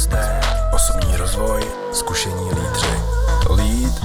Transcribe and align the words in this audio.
hosté, 0.00 0.40
osobní 0.74 1.16
rozvoj, 1.16 1.62
zkušení 1.92 2.44
lídři. 2.44 2.86
Lead 3.50 4.00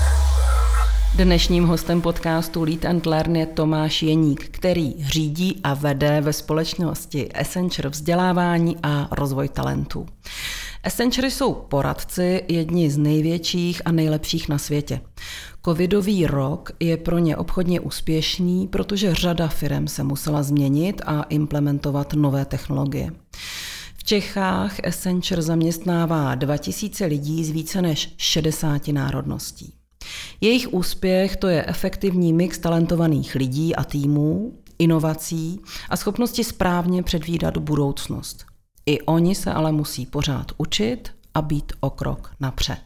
Dnešním 1.15 1.65
hostem 1.65 2.01
podcastu 2.01 2.63
Lead 2.63 2.85
and 2.85 3.05
Learn 3.05 3.35
je 3.35 3.45
Tomáš 3.45 4.03
Jeník, 4.03 4.49
který 4.49 4.93
řídí 4.99 5.59
a 5.63 5.73
vede 5.73 6.21
ve 6.21 6.33
společnosti 6.33 7.31
Accenture 7.31 7.89
vzdělávání 7.89 8.77
a 8.83 9.07
rozvoj 9.11 9.49
talentů. 9.49 10.05
Accenture 10.83 11.31
jsou 11.31 11.53
poradci 11.53 12.43
jedni 12.47 12.89
z 12.91 12.97
největších 12.97 13.81
a 13.85 13.91
nejlepších 13.91 14.49
na 14.49 14.57
světě. 14.57 15.01
Covidový 15.65 16.27
rok 16.27 16.71
je 16.79 16.97
pro 16.97 17.17
ně 17.17 17.37
obchodně 17.37 17.79
úspěšný, 17.79 18.67
protože 18.67 19.15
řada 19.15 19.47
firm 19.47 19.87
se 19.87 20.03
musela 20.03 20.43
změnit 20.43 21.01
a 21.05 21.23
implementovat 21.23 22.13
nové 22.13 22.45
technologie. 22.45 23.11
Čechách 24.05 24.75
Accenture 24.87 25.41
zaměstnává 25.41 26.35
2000 26.35 27.05
lidí 27.05 27.45
z 27.45 27.49
více 27.49 27.81
než 27.81 28.13
60 28.17 28.87
národností. 28.87 29.73
Jejich 30.41 30.73
úspěch 30.73 31.37
to 31.37 31.47
je 31.47 31.65
efektivní 31.65 32.33
mix 32.33 32.59
talentovaných 32.59 33.35
lidí 33.35 33.75
a 33.75 33.83
týmů, 33.83 34.53
inovací 34.79 35.59
a 35.89 35.97
schopnosti 35.97 36.43
správně 36.43 37.03
předvídat 37.03 37.57
budoucnost. 37.57 38.45
I 38.85 39.01
oni 39.01 39.35
se 39.35 39.53
ale 39.53 39.71
musí 39.71 40.05
pořád 40.05 40.51
učit 40.57 41.09
a 41.33 41.41
být 41.41 41.73
o 41.79 41.89
krok 41.89 42.31
napřed. 42.39 42.81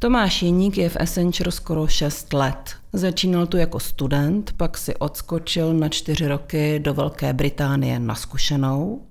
Tomáš 0.00 0.42
Jeník 0.42 0.78
je 0.78 0.88
v 0.88 0.96
Accenture 0.96 1.50
skoro 1.50 1.86
6 1.86 2.32
let. 2.32 2.80
Začínal 2.92 3.46
tu 3.46 3.56
jako 3.56 3.80
student, 3.80 4.52
pak 4.56 4.78
si 4.78 4.96
odskočil 4.96 5.74
na 5.74 5.88
čtyři 5.88 6.28
roky 6.28 6.78
do 6.78 6.94
Velké 6.94 7.32
Británie 7.32 7.98
na 7.98 8.14
zkušenou. 8.14 9.02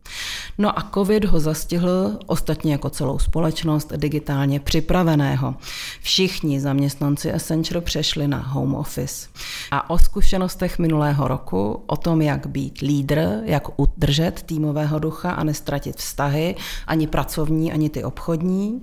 No 0.58 0.80
a 0.80 0.90
covid 0.94 1.26
ho 1.26 1.40
zastihl, 1.40 2.20
ostatně 2.26 2.72
jako 2.72 2.90
celou 2.90 3.20
společnost, 3.20 3.94
digitálně 3.96 4.60
připraveného. 4.60 5.56
Všichni 6.02 6.60
zaměstnanci 6.60 7.34
Accenture 7.34 7.82
přešli 7.82 8.28
na 8.28 8.38
home 8.38 8.76
office. 8.76 9.30
A 9.72 9.90
o 9.90 9.98
zkušenostech 9.98 10.80
minulého 10.80 11.28
roku, 11.28 11.84
o 11.88 11.98
tom, 11.98 12.22
jak 12.22 12.48
být 12.48 12.82
lídr, 12.82 13.42
jak 13.44 13.80
udržet 13.80 14.44
týmového 14.46 15.00
ducha 15.00 15.32
a 15.32 15.44
nestratit 15.44 15.96
vztahy, 15.96 16.56
ani 16.88 17.08
pracovní, 17.08 17.72
ani 17.72 17.90
ty 17.90 18.04
obchodní, 18.04 18.82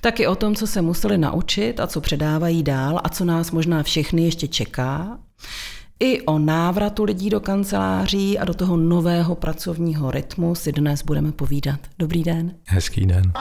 taky 0.00 0.26
o 0.26 0.34
tom, 0.34 0.54
co 0.54 0.66
se 0.66 0.82
museli 0.82 1.18
naučit 1.18 1.43
a 1.80 1.86
co 1.86 2.00
předávají 2.00 2.62
dál 2.62 3.00
a 3.04 3.08
co 3.08 3.24
nás 3.24 3.50
možná 3.50 3.82
všechny 3.82 4.24
ještě 4.24 4.48
čeká, 4.48 5.18
i 6.00 6.22
o 6.22 6.38
návratu 6.38 7.04
lidí 7.04 7.30
do 7.30 7.40
kanceláří 7.40 8.38
a 8.38 8.44
do 8.44 8.54
toho 8.54 8.76
nového 8.76 9.34
pracovního 9.34 10.10
rytmu 10.10 10.54
si 10.54 10.72
dnes 10.72 11.02
budeme 11.02 11.32
povídat. 11.32 11.80
Dobrý 11.98 12.22
den. 12.22 12.54
Hezký 12.66 13.06
den. 13.06 13.32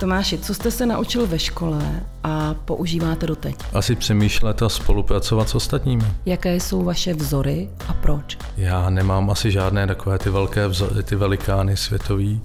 Tomáši, 0.00 0.38
co 0.38 0.54
jste 0.54 0.70
se 0.70 0.86
naučil 0.86 1.26
ve 1.26 1.38
škole 1.38 2.00
a 2.24 2.54
používáte 2.54 3.26
doteď? 3.26 3.56
Asi 3.74 3.96
přemýšlet 3.96 4.62
a 4.62 4.68
spolupracovat 4.68 5.48
s 5.48 5.54
ostatními. 5.54 6.04
Jaké 6.26 6.54
jsou 6.56 6.84
vaše 6.84 7.14
vzory 7.14 7.68
a 7.88 7.92
proč? 7.92 8.38
Já 8.56 8.90
nemám 8.90 9.30
asi 9.30 9.50
žádné 9.50 9.86
takové 9.86 10.18
ty 10.18 10.30
velké 10.30 10.68
vzory, 10.68 11.02
ty 11.02 11.16
velikány 11.16 11.76
světový. 11.76 12.40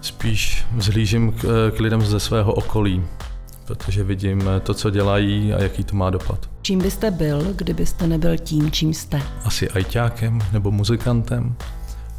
Spíš 0.00 0.64
vzhlížím 0.76 1.32
k, 1.32 1.72
k 1.76 1.80
lidem 1.80 2.02
ze 2.02 2.20
svého 2.20 2.52
okolí, 2.52 3.04
protože 3.64 4.04
vidím 4.04 4.42
to, 4.62 4.74
co 4.74 4.90
dělají 4.90 5.54
a 5.54 5.62
jaký 5.62 5.84
to 5.84 5.96
má 5.96 6.10
dopad. 6.10 6.50
Čím 6.62 6.78
byste 6.78 7.10
byl, 7.10 7.42
kdybyste 7.56 8.06
nebyl 8.06 8.38
tím, 8.38 8.70
čím 8.70 8.94
jste? 8.94 9.22
Asi 9.44 9.70
ajťákem 9.70 10.38
nebo 10.52 10.70
muzikantem, 10.70 11.54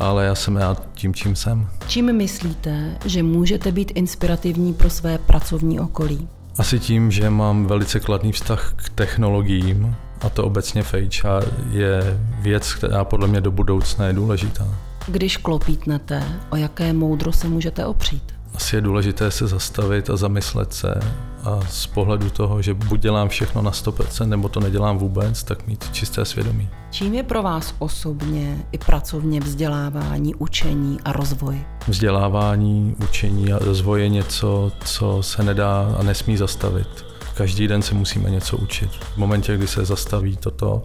ale 0.02 0.26
já 0.26 0.36
jsem 0.36 0.58
rád 0.58 0.88
tím, 0.94 1.14
čím 1.14 1.36
jsem. 1.36 1.68
Čím 1.88 2.14
myslíte, 2.14 2.98
že 3.06 3.24
můžete 3.24 3.72
být 3.72 3.92
inspirativní 3.96 4.74
pro 4.74 4.90
své 4.90 5.18
pracovní 5.18 5.80
okolí? 5.80 6.28
Asi 6.58 6.80
tím, 6.80 7.12
že 7.12 7.30
mám 7.30 7.66
velice 7.66 8.00
kladný 8.00 8.32
vztah 8.32 8.74
k 8.76 8.90
technologiím 8.90 9.96
a 10.22 10.30
to 10.30 10.44
obecně 10.44 10.84
v 10.84 10.94
HR 10.94 11.54
je 11.72 12.20
věc, 12.40 12.74
která 12.74 13.04
podle 13.04 13.28
mě 13.28 13.42
do 13.42 13.52
budoucna 13.52 14.08
je 14.08 14.14
důležitá. 14.14 14.68
Když 15.08 15.38
klopítnete, 15.38 16.24
o 16.50 16.56
jaké 16.56 16.94
moudro 16.94 17.32
se 17.32 17.48
můžete 17.48 17.86
opřít? 17.86 18.24
Asi 18.56 18.76
je 18.76 18.82
důležité 18.82 19.32
se 19.32 19.48
zastavit 19.48 20.10
a 20.10 20.18
zamyslet 20.18 20.74
se 20.74 21.00
a 21.44 21.60
z 21.70 21.88
pohledu 21.88 22.30
toho, 22.30 22.62
že 22.62 22.74
buď 22.74 23.00
dělám 23.00 23.30
všechno 23.30 23.62
na 23.62 23.72
100% 23.72 24.30
nebo 24.30 24.50
to 24.50 24.60
nedělám 24.60 24.98
vůbec, 24.98 25.44
tak 25.44 25.68
mít 25.68 25.92
čisté 25.92 26.26
svědomí. 26.26 26.70
Čím 26.92 27.14
je 27.14 27.24
pro 27.24 27.44
vás 27.44 27.76
osobně 27.80 28.66
i 28.72 28.78
pracovně 28.78 29.40
vzdělávání, 29.40 30.36
učení 30.36 31.00
a 31.06 31.12
rozvoj? 31.12 31.62
Vzdělávání, 31.88 32.96
učení 33.04 33.54
a 33.54 33.60
rozvoj 33.60 34.02
je 34.02 34.10
něco, 34.10 34.72
co 34.84 35.24
se 35.24 35.44
nedá 35.44 35.96
a 36.00 36.04
nesmí 36.04 36.38
zastavit. 36.38 37.06
Každý 37.36 37.68
den 37.68 37.82
se 37.82 37.96
musíme 37.96 38.30
něco 38.30 38.58
učit. 38.58 38.92
V 38.92 39.18
momentě, 39.18 39.58
kdy 39.58 39.68
se 39.68 39.86
zastaví 39.86 40.38
toto, 40.38 40.84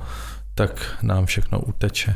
tak 0.54 0.96
nám 1.02 1.26
všechno 1.26 1.60
uteče. 1.60 2.14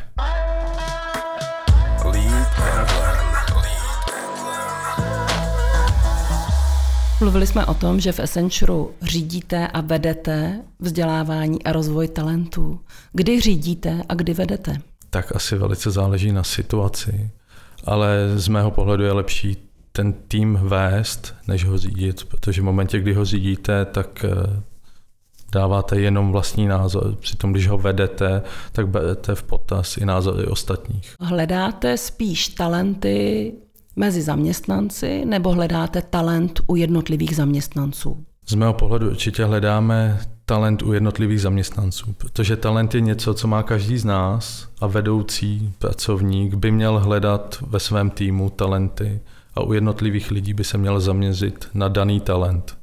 Mluvili 7.20 7.46
jsme 7.46 7.66
o 7.66 7.74
tom, 7.74 8.00
že 8.00 8.12
v 8.12 8.20
Accenture 8.20 8.72
řídíte 9.02 9.68
a 9.68 9.80
vedete 9.80 10.60
vzdělávání 10.78 11.62
a 11.62 11.72
rozvoj 11.72 12.08
talentů. 12.08 12.80
Kdy 13.12 13.40
řídíte 13.40 14.02
a 14.08 14.14
kdy 14.14 14.34
vedete? 14.34 14.76
Tak 15.10 15.36
asi 15.36 15.56
velice 15.56 15.90
záleží 15.90 16.32
na 16.32 16.42
situaci, 16.42 17.30
ale 17.84 18.08
z 18.36 18.48
mého 18.48 18.70
pohledu 18.70 19.04
je 19.04 19.12
lepší 19.12 19.56
ten 19.92 20.12
tým 20.12 20.58
vést, 20.62 21.34
než 21.48 21.64
ho 21.64 21.78
řídit, 21.78 22.24
protože 22.24 22.62
v 22.62 22.64
momentě, 22.64 23.00
kdy 23.00 23.12
ho 23.12 23.24
řídíte, 23.24 23.84
tak 23.84 24.24
eh, 24.24 24.62
dáváte 25.52 26.00
jenom 26.00 26.32
vlastní 26.32 26.66
názor. 26.66 27.16
Přitom, 27.20 27.52
když 27.52 27.68
ho 27.68 27.78
vedete, 27.78 28.42
tak 28.72 28.88
berete 28.88 29.34
v 29.34 29.42
potaz 29.42 29.96
i 29.96 30.04
názory 30.04 30.46
ostatních. 30.46 31.14
Hledáte 31.20 31.96
spíš 31.96 32.48
talenty 32.48 33.52
mezi 33.96 34.22
zaměstnanci 34.22 35.24
nebo 35.24 35.52
hledáte 35.52 36.02
talent 36.02 36.60
u 36.66 36.76
jednotlivých 36.76 37.36
zaměstnanců? 37.36 38.24
Z 38.48 38.54
mého 38.54 38.72
pohledu 38.72 39.10
určitě 39.10 39.44
hledáme 39.44 40.20
talent 40.44 40.82
u 40.82 40.92
jednotlivých 40.92 41.40
zaměstnanců, 41.40 42.12
protože 42.12 42.56
talent 42.56 42.94
je 42.94 43.00
něco, 43.00 43.34
co 43.34 43.48
má 43.48 43.62
každý 43.62 43.98
z 43.98 44.04
nás 44.04 44.68
a 44.80 44.86
vedoucí 44.86 45.72
pracovník 45.78 46.54
by 46.54 46.70
měl 46.70 46.98
hledat 46.98 47.58
ve 47.66 47.80
svém 47.80 48.10
týmu 48.10 48.50
talenty 48.50 49.20
a 49.54 49.62
u 49.62 49.72
jednotlivých 49.72 50.30
lidí 50.30 50.54
by 50.54 50.64
se 50.64 50.78
měl 50.78 51.00
zaměřit 51.00 51.68
na 51.74 51.88
daný 51.88 52.20
talent 52.20 52.76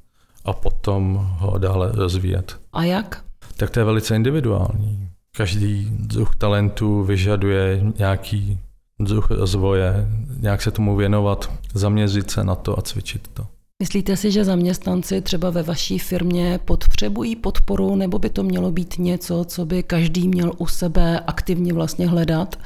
a 0.46 0.54
potom 0.54 1.28
ho 1.40 1.58
dále 1.58 1.92
rozvíjet. 1.92 2.60
A 2.74 2.84
jak? 2.84 3.24
Tak 3.58 3.70
to 3.70 3.80
je 3.80 3.84
velice 3.84 4.16
individuální. 4.16 5.10
Každý 5.38 5.88
druh 5.92 6.36
talentu 6.36 7.04
vyžaduje 7.04 7.84
nějaký 7.98 8.60
druh 9.00 9.32
rozvoje, 9.32 10.08
nějak 10.40 10.62
se 10.62 10.72
tomu 10.72 10.96
věnovat, 10.96 11.52
zaměřit 11.74 12.32
se 12.32 12.44
na 12.44 12.56
to 12.56 12.80
a 12.80 12.82
cvičit 12.82 13.28
to. 13.28 13.48
Myslíte 13.84 14.18
si, 14.18 14.32
že 14.32 14.46
zaměstnanci 14.46 15.22
třeba 15.22 15.50
ve 15.50 15.64
vaší 15.64 16.00
firmě 16.00 16.60
potřebují 16.66 17.36
podporu, 17.36 17.96
nebo 17.96 18.20
by 18.20 18.30
to 18.30 18.44
mělo 18.44 18.72
být 18.72 18.96
něco, 18.98 19.46
co 19.46 19.66
by 19.66 19.84
každý 19.84 20.28
měl 20.28 20.52
u 20.58 20.68
sebe 20.68 21.20
aktivně 21.20 21.74
vlastně 21.74 22.08
hledat 22.08 22.60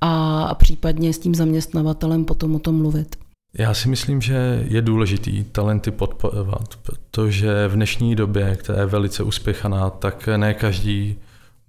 a 0.00 0.54
případně 0.54 1.12
s 1.12 1.18
tím 1.18 1.34
zaměstnavatelem 1.34 2.24
potom 2.24 2.54
o 2.54 2.58
tom 2.58 2.78
mluvit? 2.78 3.16
Já 3.58 3.74
si 3.74 3.88
myslím, 3.88 4.20
že 4.20 4.64
je 4.68 4.82
důležitý 4.82 5.44
talenty 5.44 5.90
podporovat, 5.90 6.76
protože 6.82 7.68
v 7.68 7.74
dnešní 7.74 8.16
době, 8.16 8.56
která 8.56 8.80
je 8.80 8.86
velice 8.86 9.22
uspěchaná, 9.22 9.90
tak 9.90 10.28
ne 10.36 10.54
každý 10.54 11.16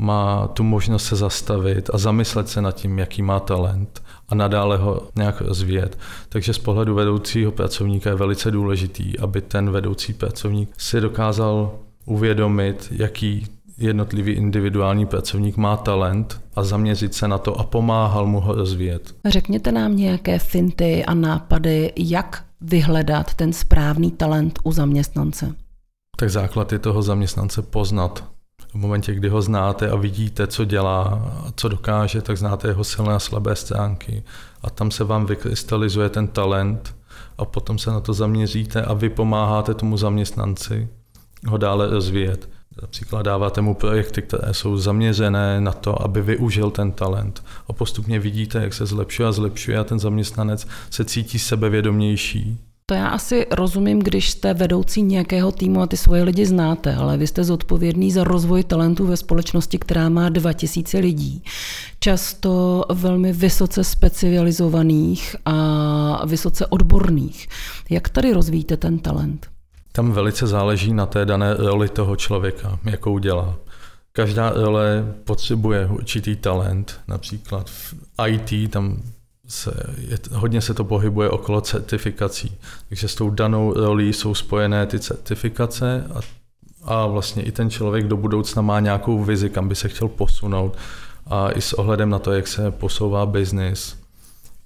má 0.02 0.48
tu 0.48 0.64
možnost 0.64 1.06
se 1.06 1.16
zastavit 1.16 1.90
a 1.94 1.98
zamyslet 1.98 2.50
se 2.50 2.62
nad 2.62 2.72
tím, 2.72 3.00
jaký 3.00 3.22
má 3.22 3.40
talent 3.40 4.02
a 4.30 4.36
nadále 4.36 4.78
ho 4.78 5.08
nějak 5.16 5.42
rozvíjet. 5.42 6.00
Takže 6.30 6.54
z 6.54 6.58
pohledu 6.58 6.96
vedoucího 6.96 7.52
pracovníka 7.52 8.10
je 8.10 8.16
velice 8.16 8.52
důležitý, 8.52 9.20
aby 9.20 9.42
ten 9.42 9.70
vedoucí 9.70 10.14
pracovník 10.14 10.70
si 10.78 11.02
dokázal 11.02 11.72
uvědomit, 12.06 12.88
jaký 12.92 13.48
jednotlivý 13.78 14.32
individuální 14.32 15.06
pracovník 15.06 15.58
má 15.58 15.78
talent 15.78 16.42
a 16.56 16.64
zaměřit 16.64 17.14
se 17.14 17.28
na 17.28 17.38
to 17.38 17.60
a 17.60 17.64
pomáhal 17.64 18.28
mu 18.28 18.40
ho 18.40 18.56
rozvíjet. 18.56 19.16
Řekněte 19.26 19.72
nám 19.72 19.96
nějaké 19.96 20.40
finty 20.40 21.06
a 21.06 21.14
nápady, 21.14 21.94
jak 21.96 22.44
vyhledat 22.62 23.34
ten 23.34 23.54
správný 23.54 24.12
talent 24.12 24.60
u 24.64 24.72
zaměstnance. 24.72 25.56
Tak 26.18 26.30
základ 26.30 26.72
je 26.72 26.80
toho 26.80 27.02
zaměstnance 27.02 27.62
poznat 27.62 28.32
v 28.74 28.76
momentě, 28.76 29.14
kdy 29.14 29.30
ho 29.30 29.42
znáte 29.42 29.90
a 29.90 29.96
vidíte, 29.96 30.48
co 30.48 30.66
dělá 30.66 31.32
co 31.56 31.68
dokáže, 31.70 32.22
tak 32.22 32.38
znáte 32.38 32.68
jeho 32.68 32.84
silné 32.84 33.14
a 33.14 33.20
slabé 33.20 33.56
stránky. 33.56 34.24
A 34.62 34.70
tam 34.70 34.92
se 34.92 35.04
vám 35.04 35.26
vykrystalizuje 35.26 36.10
ten 36.10 36.28
talent 36.28 36.96
a 37.38 37.46
potom 37.46 37.80
se 37.80 37.92
na 37.92 38.00
to 38.00 38.14
zaměříte 38.14 38.82
a 38.82 38.94
vy 38.94 39.10
pomáháte 39.10 39.74
tomu 39.74 39.98
zaměstnanci 39.98 40.88
ho 41.48 41.58
dále 41.58 41.90
rozvíjet. 41.90 42.50
Například 42.82 43.22
dáváte 43.22 43.62
mu 43.62 43.74
projekty, 43.74 44.22
které 44.22 44.54
jsou 44.54 44.78
zaměřené 44.78 45.62
na 45.62 45.72
to, 45.72 46.02
aby 46.02 46.22
využil 46.22 46.72
ten 46.72 46.92
talent. 46.92 47.44
A 47.68 47.74
postupně 47.74 48.20
vidíte, 48.20 48.62
jak 48.62 48.74
se 48.74 48.86
zlepšuje 48.86 49.28
a 49.28 49.32
zlepšuje 49.32 49.78
a 49.78 49.84
ten 49.84 50.00
zaměstnanec 50.00 50.68
se 50.90 51.06
cítí 51.06 51.40
sebevědomější. 51.40 52.71
To 52.92 52.96
já 52.96 53.08
asi 53.08 53.48
rozumím, 53.52 54.00
když 54.00 54.30
jste 54.30 54.54
vedoucí 54.54 55.02
nějakého 55.02 55.52
týmu 55.52 55.82
a 55.82 55.88
ty 55.88 55.98
svoje 55.98 56.24
lidi 56.24 56.46
znáte, 56.46 56.96
ale 56.96 57.18
vy 57.18 57.28
jste 57.28 57.44
zodpovědný 57.44 58.12
za 58.12 58.24
rozvoj 58.24 58.64
talentů 58.64 59.08
ve 59.08 59.18
společnosti, 59.18 59.80
která 59.80 60.10
má 60.10 60.30
2000 60.30 61.00
lidí. 61.00 61.44
Často 62.00 62.84
velmi 62.94 63.34
vysoce 63.34 63.84
specializovaných 63.84 65.36
a 65.46 66.26
vysoce 66.26 66.66
odborných. 66.66 67.48
Jak 67.90 68.10
tady 68.10 68.34
rozvíjíte 68.34 68.78
ten 68.78 69.00
talent? 69.00 69.48
Tam 69.92 70.12
velice 70.12 70.48
záleží 70.48 70.94
na 70.94 71.06
té 71.06 71.26
dané 71.26 71.54
roli 71.54 71.90
toho 71.90 72.16
člověka, 72.16 72.80
jakou 72.86 73.20
dělá. 73.20 73.56
Každá 74.12 74.50
role 74.50 75.14
potřebuje 75.24 75.88
určitý 75.88 76.36
talent, 76.36 77.00
například 77.08 77.70
v 77.70 77.96
IT 78.28 78.72
tam 78.72 79.02
se, 79.52 79.72
je, 79.98 80.18
hodně 80.32 80.62
se 80.62 80.74
to 80.74 80.84
pohybuje 80.84 81.30
okolo 81.30 81.62
certifikací, 81.62 82.58
takže 82.90 83.08
s 83.08 83.16
tou 83.16 83.30
danou 83.30 83.74
rolí 83.74 84.14
jsou 84.14 84.36
spojené 84.36 84.86
ty 84.86 85.00
certifikace 85.00 86.08
a, 86.16 86.20
a 86.84 87.08
vlastně 87.08 87.44
i 87.44 87.52
ten 87.52 87.70
člověk 87.70 88.08
do 88.08 88.18
budoucna 88.18 88.62
má 88.62 88.80
nějakou 88.80 89.24
vizi, 89.24 89.50
kam 89.50 89.68
by 89.68 89.76
se 89.76 89.90
chtěl 89.90 90.08
posunout 90.08 90.78
a 91.28 91.52
i 91.52 91.62
s 91.62 91.74
ohledem 91.74 92.10
na 92.10 92.20
to, 92.20 92.32
jak 92.32 92.48
se 92.48 92.72
posouvá 92.72 93.26
biznis, 93.26 93.96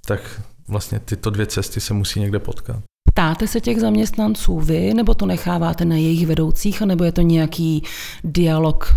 tak 0.05 0.41
vlastně 0.67 0.99
tyto 0.99 1.29
dvě 1.29 1.45
cesty 1.45 1.81
se 1.81 1.93
musí 1.93 2.19
někde 2.19 2.39
potkat. 2.39 2.79
Ptáte 3.09 3.47
se 3.47 3.61
těch 3.61 3.79
zaměstnanců 3.79 4.59
vy, 4.59 4.93
nebo 4.93 5.13
to 5.13 5.25
necháváte 5.25 5.85
na 5.85 5.95
jejich 5.95 6.27
vedoucích, 6.27 6.81
nebo 6.81 7.03
je 7.03 7.11
to 7.11 7.21
nějaký 7.21 7.83
dialog, 8.23 8.95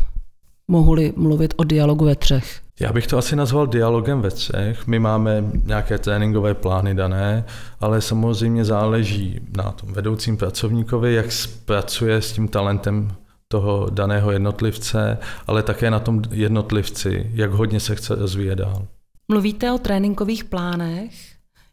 mohli 0.68 1.12
mluvit 1.16 1.54
o 1.56 1.64
dialogu 1.64 2.04
ve 2.04 2.14
třech? 2.14 2.67
Já 2.80 2.92
bych 2.92 3.06
to 3.06 3.18
asi 3.18 3.36
nazval 3.36 3.66
dialogem 3.66 4.20
ve 4.20 4.30
třech. 4.30 4.86
My 4.86 4.98
máme 4.98 5.44
nějaké 5.64 5.98
tréninkové 5.98 6.54
plány 6.54 6.94
dané, 6.94 7.44
ale 7.80 8.00
samozřejmě 8.00 8.64
záleží 8.64 9.40
na 9.56 9.72
tom 9.72 9.92
vedoucím 9.92 10.36
pracovníkovi, 10.36 11.14
jak 11.14 11.26
pracuje 11.64 12.22
s 12.22 12.32
tím 12.32 12.48
talentem 12.48 13.10
toho 13.48 13.90
daného 13.90 14.32
jednotlivce, 14.32 15.18
ale 15.46 15.62
také 15.62 15.90
na 15.90 16.00
tom 16.00 16.22
jednotlivci, 16.30 17.30
jak 17.34 17.50
hodně 17.50 17.80
se 17.80 17.94
chce 17.94 18.14
rozvíjet 18.14 18.56
dál. 18.56 18.86
Mluvíte 19.28 19.72
o 19.72 19.78
tréninkových 19.78 20.44
plánech. 20.44 21.12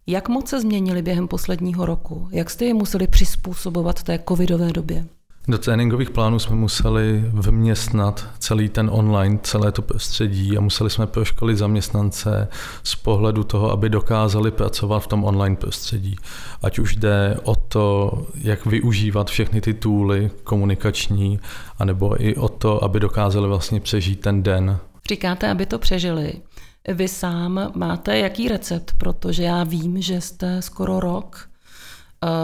Jak 0.07 0.29
moc 0.29 0.49
se 0.49 0.61
změnili 0.61 1.01
během 1.01 1.27
posledního 1.27 1.85
roku? 1.85 2.27
Jak 2.31 2.49
jste 2.49 2.65
je 2.65 2.73
museli 2.73 3.07
přizpůsobovat 3.07 4.03
té 4.03 4.19
covidové 4.29 4.73
době? 4.73 5.05
Do 5.47 5.57
tréninkových 5.57 6.09
plánů 6.09 6.39
jsme 6.39 6.55
museli 6.55 7.23
vměstnat 7.33 8.27
celý 8.39 8.69
ten 8.69 8.89
online, 8.93 9.39
celé 9.43 9.71
to 9.71 9.81
prostředí 9.81 10.57
a 10.57 10.61
museli 10.61 10.89
jsme 10.89 11.07
proškolit 11.07 11.57
zaměstnance 11.57 12.47
z 12.83 12.95
pohledu 12.95 13.43
toho, 13.43 13.71
aby 13.71 13.89
dokázali 13.89 14.51
pracovat 14.51 14.99
v 14.99 15.07
tom 15.07 15.23
online 15.23 15.55
prostředí. 15.55 16.15
Ať 16.61 16.79
už 16.79 16.95
jde 16.95 17.37
o 17.43 17.55
to, 17.55 18.11
jak 18.35 18.65
využívat 18.65 19.29
všechny 19.29 19.61
ty 19.61 19.73
tooly 19.73 20.31
komunikační, 20.43 21.39
anebo 21.79 22.23
i 22.23 22.35
o 22.35 22.49
to, 22.49 22.83
aby 22.83 22.99
dokázali 22.99 23.47
vlastně 23.47 23.79
přežít 23.79 24.19
ten 24.19 24.43
den. 24.43 24.77
Říkáte, 25.09 25.51
aby 25.51 25.65
to 25.65 25.79
přežili. 25.79 26.33
Vy 26.87 27.07
sám 27.07 27.71
máte 27.75 28.17
jaký 28.17 28.47
recept, 28.47 28.95
protože 28.97 29.43
já 29.43 29.63
vím, 29.63 30.01
že 30.01 30.21
jste 30.21 30.61
skoro 30.61 30.99
rok 30.99 31.49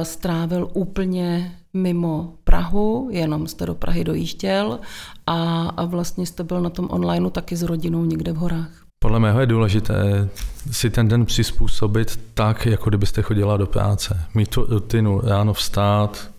strávil 0.04 0.70
úplně 0.74 1.56
mimo 1.74 2.34
Prahu, 2.44 3.10
jenom 3.12 3.48
jste 3.48 3.66
do 3.66 3.76
Prahy 3.76 4.04
dojížděl 4.04 4.80
a, 5.28 5.64
a 5.78 5.86
vlastně 5.86 6.26
jste 6.26 6.44
byl 6.44 6.62
na 6.62 6.70
tom 6.70 6.88
onlineu 6.92 7.30
taky 7.30 7.56
s 7.56 7.64
rodinou 7.64 8.06
někde 8.06 8.34
v 8.34 8.36
horách. 8.36 8.70
Podle 9.00 9.20
mého 9.20 9.40
je 9.40 9.46
důležité 9.46 10.30
si 10.72 10.90
ten 10.90 11.08
den 11.08 11.26
přizpůsobit 11.26 12.20
tak, 12.34 12.66
jako 12.66 12.90
kdybyste 12.90 13.22
chodila 13.22 13.58
do 13.58 13.68
práce. 13.68 14.22
Mít 14.34 14.50
tu 14.50 14.66
rutinu, 14.66 15.22
ráno 15.24 15.54
vstát, 15.54 16.32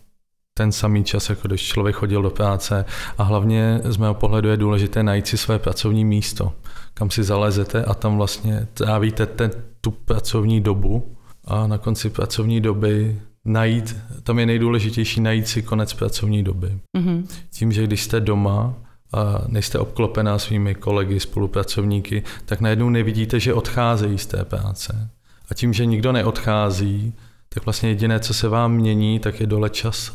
ten 0.54 0.72
samý 0.72 1.04
čas, 1.04 1.30
jako 1.30 1.48
když 1.48 1.62
člověk 1.62 1.96
chodil 1.96 2.22
do 2.22 2.30
práce. 2.30 2.84
A 3.18 3.22
hlavně 3.22 3.80
z 3.84 3.96
mého 3.96 4.14
pohledu 4.14 4.48
je 4.48 4.56
důležité 4.56 5.02
najít 5.02 5.26
si 5.26 5.38
své 5.38 5.58
pracovní 5.58 6.04
místo, 6.04 6.52
kam 6.94 7.10
si 7.10 7.24
zalezete 7.24 7.84
a 7.84 7.94
tam 7.94 8.16
vlastně 8.16 8.68
trávíte 8.74 9.26
ten, 9.26 9.50
tu 9.80 9.90
pracovní 9.90 10.60
dobu 10.60 11.16
a 11.44 11.66
na 11.66 11.78
konci 11.78 12.10
pracovní 12.10 12.60
doby 12.60 13.20
najít, 13.44 13.96
tam 14.22 14.38
je 14.38 14.46
nejdůležitější 14.46 15.20
najít 15.20 15.48
si 15.48 15.62
konec 15.62 15.92
pracovní 15.92 16.42
doby. 16.42 16.78
Mm-hmm. 16.96 17.26
Tím, 17.50 17.72
že 17.72 17.84
když 17.84 18.02
jste 18.02 18.20
doma 18.20 18.74
a 19.12 19.42
nejste 19.46 19.78
obklopená 19.78 20.38
svými 20.38 20.74
kolegy, 20.74 21.20
spolupracovníky, 21.20 22.22
tak 22.44 22.60
najednou 22.60 22.90
nevidíte, 22.90 23.40
že 23.40 23.54
odcházejí 23.54 24.18
z 24.18 24.26
té 24.26 24.44
práce. 24.44 25.10
A 25.50 25.54
tím, 25.54 25.72
že 25.72 25.86
nikdo 25.86 26.12
neodchází, 26.12 27.14
tak 27.48 27.64
vlastně 27.64 27.88
jediné, 27.88 28.20
co 28.20 28.34
se 28.34 28.48
vám 28.48 28.72
mění, 28.72 29.18
tak 29.18 29.40
je 29.40 29.46
dole 29.46 29.70
čas 29.70 30.14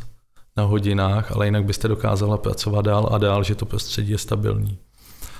na 0.58 0.64
hodinách, 0.64 1.32
ale 1.32 1.48
jinak 1.48 1.66
byste 1.66 1.88
dokázala 1.88 2.38
pracovat 2.38 2.86
dál 2.86 3.10
a 3.12 3.18
dál, 3.18 3.44
že 3.44 3.56
to 3.56 3.66
prostředí 3.66 4.12
je 4.12 4.18
stabilní. 4.18 4.78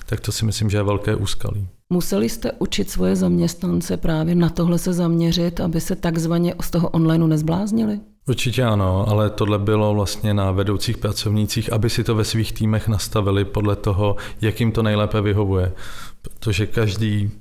Tak 0.06 0.20
to 0.20 0.32
si 0.32 0.46
myslím, 0.46 0.70
že 0.70 0.78
je 0.78 0.84
velké 0.84 1.16
úskalí. 1.16 1.68
Museli 1.94 2.30
jste 2.30 2.52
učit 2.52 2.90
svoje 2.90 3.16
zaměstnance 3.16 3.98
právě 3.98 4.36
na 4.36 4.50
tohle 4.50 4.80
se 4.80 4.94
zaměřit, 4.94 5.60
aby 5.60 5.82
se 5.82 5.96
takzvaně 5.96 6.56
z 6.62 6.72
toho 6.72 6.90
onlineu 6.90 7.28
nezbláznili? 7.28 8.00
Určitě 8.28 8.64
ano, 8.64 9.06
ale 9.10 9.30
tohle 9.30 9.60
bylo 9.60 9.94
vlastně 9.94 10.34
na 10.34 10.52
vedoucích 10.52 10.98
pracovnících, 10.98 11.74
aby 11.74 11.90
si 11.90 12.04
to 12.04 12.16
ve 12.16 12.24
svých 12.24 12.54
týmech 12.54 12.88
nastavili 12.88 13.46
podle 13.46 13.76
toho, 13.76 14.16
jak 14.42 14.60
jim 14.60 14.72
to 14.72 14.84
nejlépe 14.84 15.22
vyhovuje. 15.22 15.74
Protože 16.22 16.66
každý 16.66 17.32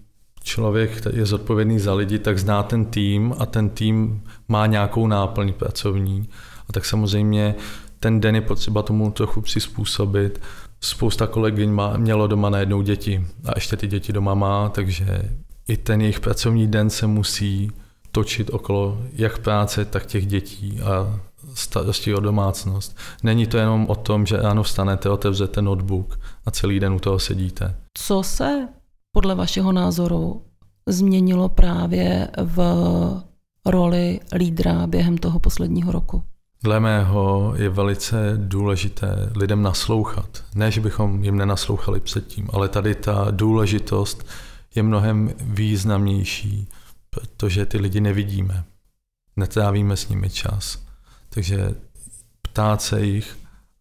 člověk, 0.43 1.03
je 1.13 1.27
zodpovědný 1.27 1.79
za 1.79 1.95
lidi, 1.95 2.19
tak 2.19 2.39
zná 2.39 2.63
ten 2.63 2.85
tým 2.85 3.35
a 3.39 3.47
ten 3.47 3.69
tým 3.69 4.23
má 4.49 4.67
nějakou 4.67 5.07
náplň 5.07 5.53
pracovní. 5.53 6.29
A 6.69 6.73
tak 6.73 6.85
samozřejmě 6.85 7.55
ten 8.01 8.21
den 8.21 8.35
je 8.35 8.41
potřeba 8.41 8.83
tomu 8.83 9.11
trochu 9.11 9.41
přizpůsobit 9.41 10.41
spousta 10.87 11.27
kolegyň 11.27 11.71
má, 11.71 11.97
mělo 11.97 12.27
doma 12.27 12.51
najednou 12.51 12.83
děti 12.83 13.27
a 13.45 13.53
ještě 13.55 13.77
ty 13.77 13.87
děti 13.87 14.13
doma 14.13 14.35
má, 14.35 14.69
takže 14.69 15.23
i 15.69 15.77
ten 15.77 16.01
jejich 16.01 16.21
pracovní 16.21 16.67
den 16.67 16.91
se 16.91 17.07
musí 17.07 17.71
točit 18.13 18.51
okolo 18.51 18.99
jak 19.13 19.39
práce, 19.39 19.85
tak 19.85 20.07
těch 20.07 20.27
dětí 20.27 20.81
a 20.81 21.21
starosti 21.55 22.15
o 22.15 22.21
domácnost. 22.21 22.97
Není 23.23 23.47
to 23.47 23.57
jenom 23.57 23.87
o 23.89 23.95
tom, 23.95 24.27
že 24.27 24.37
ráno 24.37 24.63
vstanete, 24.63 25.11
otevřete 25.11 25.63
notebook 25.63 26.21
a 26.47 26.51
celý 26.51 26.81
den 26.81 26.93
u 26.93 26.99
toho 26.99 27.19
sedíte. 27.19 27.75
Co 27.95 28.23
se 28.23 28.69
podle 29.13 29.35
vašeho 29.35 29.73
názoru 29.73 30.43
změnilo 30.89 31.49
právě 31.49 32.29
v 32.43 32.61
roli 33.67 34.21
lídra 34.35 34.87
během 34.87 35.19
toho 35.19 35.39
posledního 35.39 35.93
roku? 35.93 36.23
Dle 36.63 36.81
mého 36.81 37.55
je 37.57 37.69
velice 37.69 38.33
důležité 38.37 39.33
lidem 39.37 39.63
naslouchat. 39.63 40.45
Ne, 40.55 40.71
že 40.71 40.81
bychom 40.81 41.25
jim 41.25 41.37
nenaslouchali 41.37 42.01
předtím, 42.01 42.49
ale 42.53 42.69
tady 42.69 42.95
ta 42.95 43.27
důležitost 43.31 44.27
je 44.75 44.83
mnohem 44.83 45.33
významnější, 45.41 46.69
protože 47.11 47.67
ty 47.67 47.79
lidi 47.79 48.01
nevidíme. 48.01 48.65
Netrávíme 49.37 49.97
s 49.97 50.09
nimi 50.09 50.31
čas. 50.31 50.87
Takže 51.29 51.75
ptát 52.43 52.83
se 52.83 53.05
jich 53.05 53.37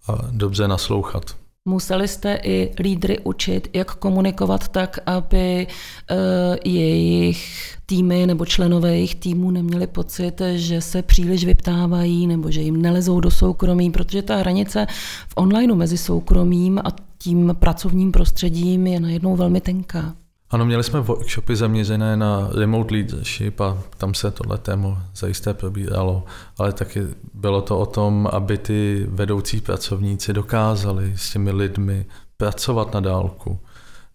a 0.07 0.13
dobře 0.31 0.67
naslouchat. 0.67 1.44
Museli 1.67 2.07
jste 2.07 2.39
i 2.43 2.71
lídry 2.79 3.19
učit, 3.19 3.67
jak 3.73 3.95
komunikovat 3.95 4.67
tak, 4.67 4.99
aby 5.05 5.67
uh, 5.67 6.17
jejich 6.65 7.77
týmy 7.85 8.27
nebo 8.27 8.45
členové 8.45 8.91
jejich 8.91 9.15
týmu 9.15 9.51
neměli 9.51 9.87
pocit, 9.87 10.41
že 10.55 10.81
se 10.81 11.01
příliš 11.01 11.45
vyptávají 11.45 12.27
nebo 12.27 12.51
že 12.51 12.61
jim 12.61 12.81
nelezou 12.81 13.19
do 13.19 13.31
soukromí, 13.31 13.91
protože 13.91 14.21
ta 14.21 14.35
hranice 14.35 14.87
v 15.27 15.33
onlineu 15.35 15.75
mezi 15.75 15.97
soukromím 15.97 16.79
a 16.79 16.91
tím 17.17 17.55
pracovním 17.59 18.11
prostředím 18.11 18.87
je 18.87 18.99
najednou 18.99 19.35
velmi 19.35 19.61
tenká. 19.61 20.15
Ano, 20.49 20.65
měli 20.65 20.83
jsme 20.83 21.01
workshopy 21.01 21.55
zaměřené 21.55 22.17
na 22.17 22.49
remote 22.55 22.93
leadership 22.95 23.61
a 23.61 23.77
tam 23.97 24.13
se 24.13 24.31
tohle 24.31 24.57
téma 24.57 25.05
zajisté 25.15 25.53
probíralo, 25.53 26.23
ale 26.57 26.73
taky 26.73 27.01
bylo 27.33 27.61
to 27.61 27.79
o 27.79 27.85
tom, 27.85 28.29
aby 28.31 28.57
ty 28.57 29.07
vedoucí 29.09 29.61
pracovníci 29.61 30.33
dokázali 30.33 31.13
s 31.15 31.31
těmi 31.31 31.51
lidmi 31.51 32.05
pracovat 32.37 32.93
na 32.93 32.99
dálku. 32.99 33.59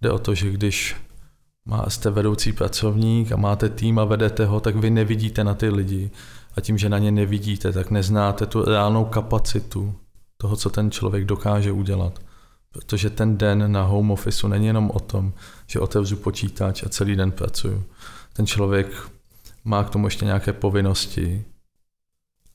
Jde 0.00 0.10
o 0.10 0.18
to, 0.18 0.34
že 0.34 0.50
když 0.50 0.96
jste 1.88 2.10
vedoucí 2.10 2.52
pracovník 2.52 3.32
a 3.32 3.36
máte 3.36 3.68
tým 3.68 3.98
a 3.98 4.04
vedete 4.04 4.46
ho, 4.46 4.60
tak 4.60 4.76
vy 4.76 4.90
nevidíte 4.90 5.44
na 5.44 5.54
ty 5.54 5.68
lidi. 5.68 6.10
A 6.56 6.60
tím, 6.60 6.78
že 6.78 6.88
na 6.88 6.98
ně 6.98 7.12
nevidíte, 7.12 7.72
tak 7.72 7.90
neznáte 7.90 8.46
tu 8.46 8.64
reálnou 8.64 9.04
kapacitu 9.04 9.94
toho, 10.36 10.56
co 10.56 10.70
ten 10.70 10.90
člověk 10.90 11.24
dokáže 11.24 11.72
udělat. 11.72 12.18
Protože 12.72 13.10
ten 13.10 13.38
den 13.38 13.72
na 13.72 13.82
home 13.82 14.10
officeu 14.10 14.48
není 14.48 14.66
jenom 14.66 14.90
o 14.94 15.00
tom, 15.00 15.32
že 15.66 15.80
otevřu 15.80 16.16
počítač 16.16 16.82
a 16.82 16.88
celý 16.88 17.16
den 17.16 17.32
pracuju. 17.32 17.84
Ten 18.32 18.46
člověk 18.46 19.10
má 19.64 19.84
k 19.84 19.90
tomu 19.90 20.06
ještě 20.06 20.24
nějaké 20.24 20.52
povinnosti 20.52 21.44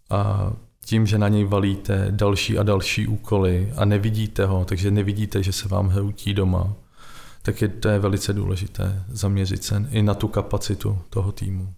a 0.09 0.51
tím, 0.85 1.05
že 1.05 1.17
na 1.17 1.27
něj 1.27 1.43
valíte 1.43 2.07
další 2.11 2.57
a 2.57 2.63
další 2.63 3.07
úkoly 3.07 3.73
a 3.75 3.85
nevidíte 3.85 4.45
ho, 4.45 4.65
takže 4.65 4.91
nevidíte, 4.91 5.43
že 5.43 5.51
se 5.51 5.67
vám 5.67 5.87
hroutí 5.87 6.33
doma, 6.33 6.73
tak 7.41 7.61
je 7.61 7.67
to 7.67 7.87
je 7.87 7.99
velice 7.99 8.33
důležité 8.33 9.03
zaměřit 9.07 9.63
se 9.63 9.87
i 9.91 10.01
na 10.01 10.13
tu 10.13 10.27
kapacitu 10.27 10.99
toho 11.09 11.31
týmu. 11.31 11.73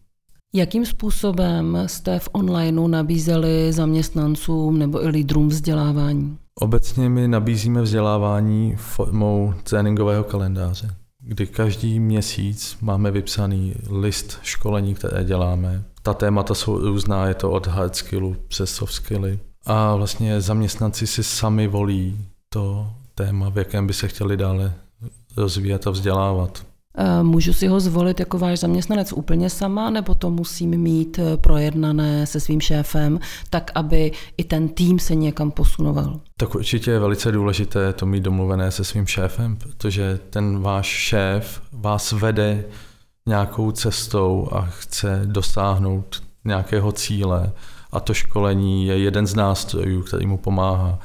Jakým 0.58 0.86
způsobem 0.86 1.78
jste 1.86 2.20
v 2.20 2.30
onlineu 2.32 2.88
nabízeli 2.88 3.74
zaměstnancům 3.74 4.80
nebo 4.80 5.04
i 5.04 5.08
lídrům 5.08 5.48
vzdělávání? 5.48 6.38
Obecně 6.56 7.10
my 7.10 7.28
nabízíme 7.28 7.82
vzdělávání 7.82 8.76
formou 8.76 9.54
tréninkového 9.64 10.24
kalendáře, 10.24 10.96
kdy 11.20 11.48
každý 11.48 12.00
měsíc 12.00 12.78
máme 12.82 13.12
vypsaný 13.12 13.74
list 13.90 14.40
školení, 14.42 14.96
které 14.96 15.24
děláme. 15.24 15.84
Ta 16.02 16.14
témata 16.14 16.54
jsou 16.54 16.78
různá, 16.78 17.28
je 17.28 17.34
to 17.34 17.52
od 17.52 17.68
hard 17.68 17.96
skillu 17.96 18.36
přes 18.48 18.72
soft 18.72 18.94
skilly. 18.94 19.40
A 19.66 19.96
vlastně 19.96 20.42
zaměstnanci 20.42 21.08
si 21.08 21.24
sami 21.24 21.68
volí 21.68 22.20
to 22.50 22.90
téma, 23.16 23.50
v 23.50 23.58
jakém 23.58 23.88
by 23.88 23.94
se 23.94 24.08
chtěli 24.08 24.38
dále 24.38 24.74
rozvíjet 25.38 25.88
a 25.88 25.90
vzdělávat. 25.90 26.66
Eh, 27.00 27.24
můžu 27.24 27.54
si 27.54 27.68
ho 27.68 27.80
zvolit 27.80 28.20
jako 28.20 28.38
váš 28.38 28.60
zaměstnanec 28.60 29.14
úplně 29.14 29.50
sama, 29.50 29.90
nebo 29.90 30.16
to 30.16 30.30
musím 30.30 30.70
mít 30.70 31.20
eh, 31.20 31.38
projednané 31.38 32.26
se 32.26 32.40
svým 32.40 32.62
šéfem, 32.62 33.20
tak 33.50 33.72
aby 33.76 34.12
i 34.38 34.44
ten 34.44 34.70
tým 34.70 35.00
se 35.00 35.16
někam 35.16 35.52
posunoval? 35.52 36.20
Tak 36.38 36.56
určitě 36.56 36.92
je 36.92 37.00
velice 37.00 37.32
důležité 37.32 37.94
to 37.94 38.06
mít 38.06 38.24
domluvené 38.24 38.72
se 38.72 38.84
svým 38.84 39.08
šéfem, 39.08 39.56
protože 39.56 40.20
ten 40.30 40.62
váš 40.62 40.88
šéf 40.88 41.62
vás 41.72 42.12
vede 42.12 42.66
nějakou 43.26 43.72
cestou 43.72 44.50
a 44.52 44.62
chce 44.62 45.22
dosáhnout 45.26 46.24
nějakého 46.46 46.92
cíle 46.92 47.52
a 47.92 48.00
to 48.00 48.14
školení 48.14 48.88
je 48.88 48.98
jeden 48.98 49.28
z 49.28 49.36
nástrojů, 49.36 50.02
který 50.02 50.28
mu 50.28 50.38
pomáhá. 50.38 51.00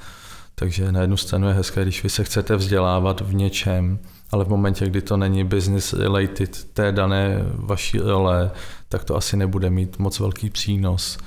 Takže 0.55 0.93
na 0.93 1.01
jednu 1.01 1.17
stranu 1.17 1.49
je 1.49 1.55
hezké, 1.55 1.83
když 1.83 2.03
vy 2.03 2.11
se 2.11 2.25
chcete 2.25 2.57
vzdělávat 2.57 3.21
v 3.21 3.35
něčem, 3.35 3.99
ale 4.33 4.45
v 4.45 4.49
momentě, 4.49 4.87
kdy 4.87 5.03
to 5.03 5.17
není 5.17 5.45
business 5.45 5.93
related 5.93 6.65
té 6.65 6.93
dané 6.93 7.45
vaší 7.55 7.99
role, 7.99 8.51
tak 8.89 9.05
to 9.05 9.17
asi 9.17 9.37
nebude 9.37 9.71
mít 9.71 9.99
moc 9.99 10.21
velký 10.21 10.51
přínos 10.51 11.19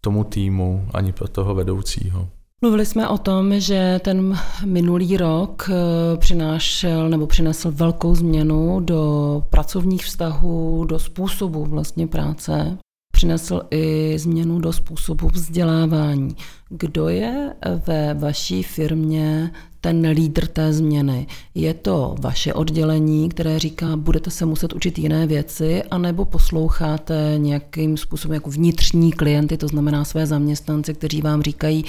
tomu 0.00 0.24
týmu 0.24 0.88
ani 0.94 1.12
pro 1.12 1.28
toho 1.28 1.54
vedoucího. 1.54 2.28
Mluvili 2.62 2.86
jsme 2.86 3.08
o 3.08 3.18
tom, 3.18 3.60
že 3.60 4.00
ten 4.04 4.38
minulý 4.64 5.16
rok 5.16 5.70
eh, 5.70 6.16
přinášel 6.16 7.08
nebo 7.08 7.26
přinesl 7.26 7.70
velkou 7.72 8.14
změnu 8.14 8.80
do 8.80 9.42
pracovních 9.50 10.04
vztahů, 10.04 10.84
do 10.84 10.98
způsobu 10.98 11.64
vlastně 11.64 12.06
práce. 12.06 12.78
Přinesl 13.14 13.60
i 13.70 14.14
změnu 14.18 14.58
do 14.58 14.72
způsobu 14.72 15.28
vzdělávání. 15.28 16.36
Kdo 16.68 17.08
je 17.08 17.54
ve 17.86 18.14
vaší 18.14 18.62
firmě 18.62 19.50
ten 19.80 20.06
lídr 20.06 20.46
té 20.46 20.72
změny? 20.72 21.26
Je 21.54 21.74
to 21.74 22.14
vaše 22.20 22.54
oddělení, 22.54 23.28
které 23.28 23.58
říká, 23.58 23.96
budete 23.96 24.30
se 24.30 24.46
muset 24.46 24.72
učit 24.72 24.98
jiné 24.98 25.26
věci, 25.26 25.82
anebo 25.82 26.24
posloucháte 26.24 27.34
nějakým 27.36 27.96
způsobem 27.96 28.34
jako 28.34 28.50
vnitřní 28.50 29.12
klienty, 29.12 29.56
to 29.56 29.68
znamená 29.68 30.04
své 30.04 30.26
zaměstnance, 30.26 30.94
kteří 30.94 31.22
vám 31.22 31.42
říkají, 31.42 31.84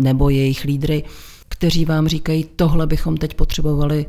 nebo 0.00 0.30
jejich 0.30 0.64
lídry, 0.64 1.04
kteří 1.48 1.84
vám 1.84 2.08
říkají, 2.08 2.44
tohle 2.56 2.86
bychom 2.86 3.16
teď 3.16 3.34
potřebovali 3.34 4.06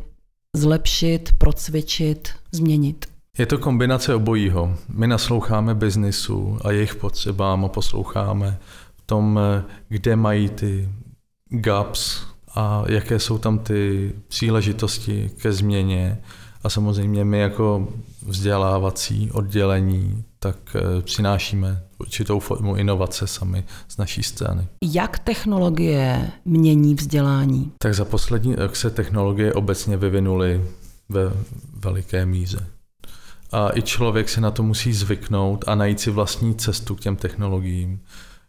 zlepšit, 0.56 1.30
procvičit, 1.38 2.30
změnit. 2.52 3.12
Je 3.38 3.46
to 3.46 3.58
kombinace 3.58 4.16
obojího. 4.16 4.75
My 4.90 5.08
nasloucháme 5.08 5.75
biznisu 5.75 6.58
a 6.62 6.72
jejich 6.72 6.96
potřebám 6.96 7.66
a 7.66 7.68
posloucháme 7.68 8.58
v 8.96 9.02
tom, 9.06 9.40
kde 9.90 10.16
mají 10.16 10.50
ty 10.50 10.90
gaps 11.50 12.22
a 12.56 12.84
jaké 12.88 13.20
jsou 13.20 13.38
tam 13.38 13.60
ty 13.60 14.12
příležitosti 14.28 15.32
ke 15.42 15.52
změně. 15.52 16.22
A 16.63 16.70
samozřejmě 16.70 17.25
my 17.25 17.40
jako 17.40 17.88
vzdělávací 18.25 19.32
oddělení 19.32 20.24
tak 20.40 20.58
eh, 20.75 21.02
přinášíme 21.02 21.84
určitou 22.00 22.40
formu 22.40 22.75
inovace 22.75 23.28
sami 23.28 23.63
z 23.88 23.98
naší 23.98 24.24
strany. 24.24 24.68
Jak 24.82 25.20
technologie 25.20 26.32
mění 26.46 26.96
vzdělání? 26.96 27.72
Tak 27.78 27.94
za 27.94 28.06
poslední 28.06 28.56
rok 28.56 28.75
se 28.75 28.90
technologie 28.90 29.54
obecně 29.54 29.98
vyvinuly 29.98 30.62
ve 31.10 31.32
veliké 31.74 32.25
míře. 32.25 32.68
A 33.53 33.77
i 33.77 33.81
člověk 33.81 34.29
se 34.29 34.41
na 34.41 34.51
to 34.51 34.63
musí 34.63 34.93
zvyknout 34.93 35.63
a 35.67 35.75
najít 35.75 36.00
si 36.00 36.12
vlastní 36.12 36.55
cestu 36.55 36.95
k 36.95 37.00
těm 37.00 37.15
technologiím. 37.15 38.00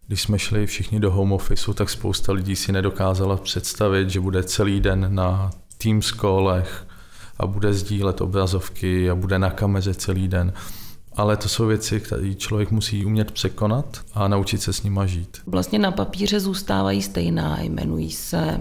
Když 0.07 0.23
jsme 0.23 0.39
šli 0.39 0.67
všichni 0.67 1.01
do 1.01 1.11
home 1.11 1.33
officeu, 1.33 1.73
tak 1.73 1.91
spousta 1.91 2.33
lidí 2.33 2.57
si 2.57 2.73
nedokázala 2.73 3.37
představit, 3.37 4.11
že 4.11 4.21
bude 4.21 4.43
celý 4.43 4.81
den 4.81 5.15
na 5.15 5.51
Teams 5.79 6.13
callech 6.13 6.87
a 7.39 7.47
bude 7.47 7.73
sdílet 7.73 8.21
obrazovky 8.21 9.11
a 9.11 9.15
bude 9.15 9.39
na 9.39 9.51
kameře 9.51 9.95
celý 9.95 10.29
den. 10.29 10.53
Ale 11.17 11.37
to 11.37 11.49
jsou 11.49 11.67
věci, 11.67 12.01
které 12.01 12.35
člověk 12.35 12.71
musí 12.71 13.05
umět 13.05 13.31
překonat 13.31 14.01
a 14.15 14.29
naučit 14.29 14.63
se 14.63 14.73
s 14.73 14.83
nima 14.83 15.07
žít. 15.07 15.39
Vlastně 15.47 15.79
na 15.79 15.93
papíře 15.93 16.41
zůstávají 16.41 17.03
stejná, 17.03 17.61
jmenují 17.61 18.11
se 18.11 18.61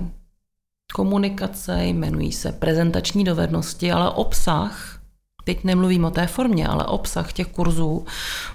komunikace, 0.93 1.85
jmenují 1.85 2.31
se 2.31 2.51
prezentační 2.51 3.23
dovednosti, 3.23 3.91
ale 3.91 4.09
obsah, 4.09 5.02
teď 5.43 5.63
nemluvím 5.63 6.05
o 6.05 6.11
té 6.11 6.27
formě, 6.27 6.67
ale 6.67 6.85
obsah 6.85 7.33
těch 7.33 7.47
kurzů 7.47 8.05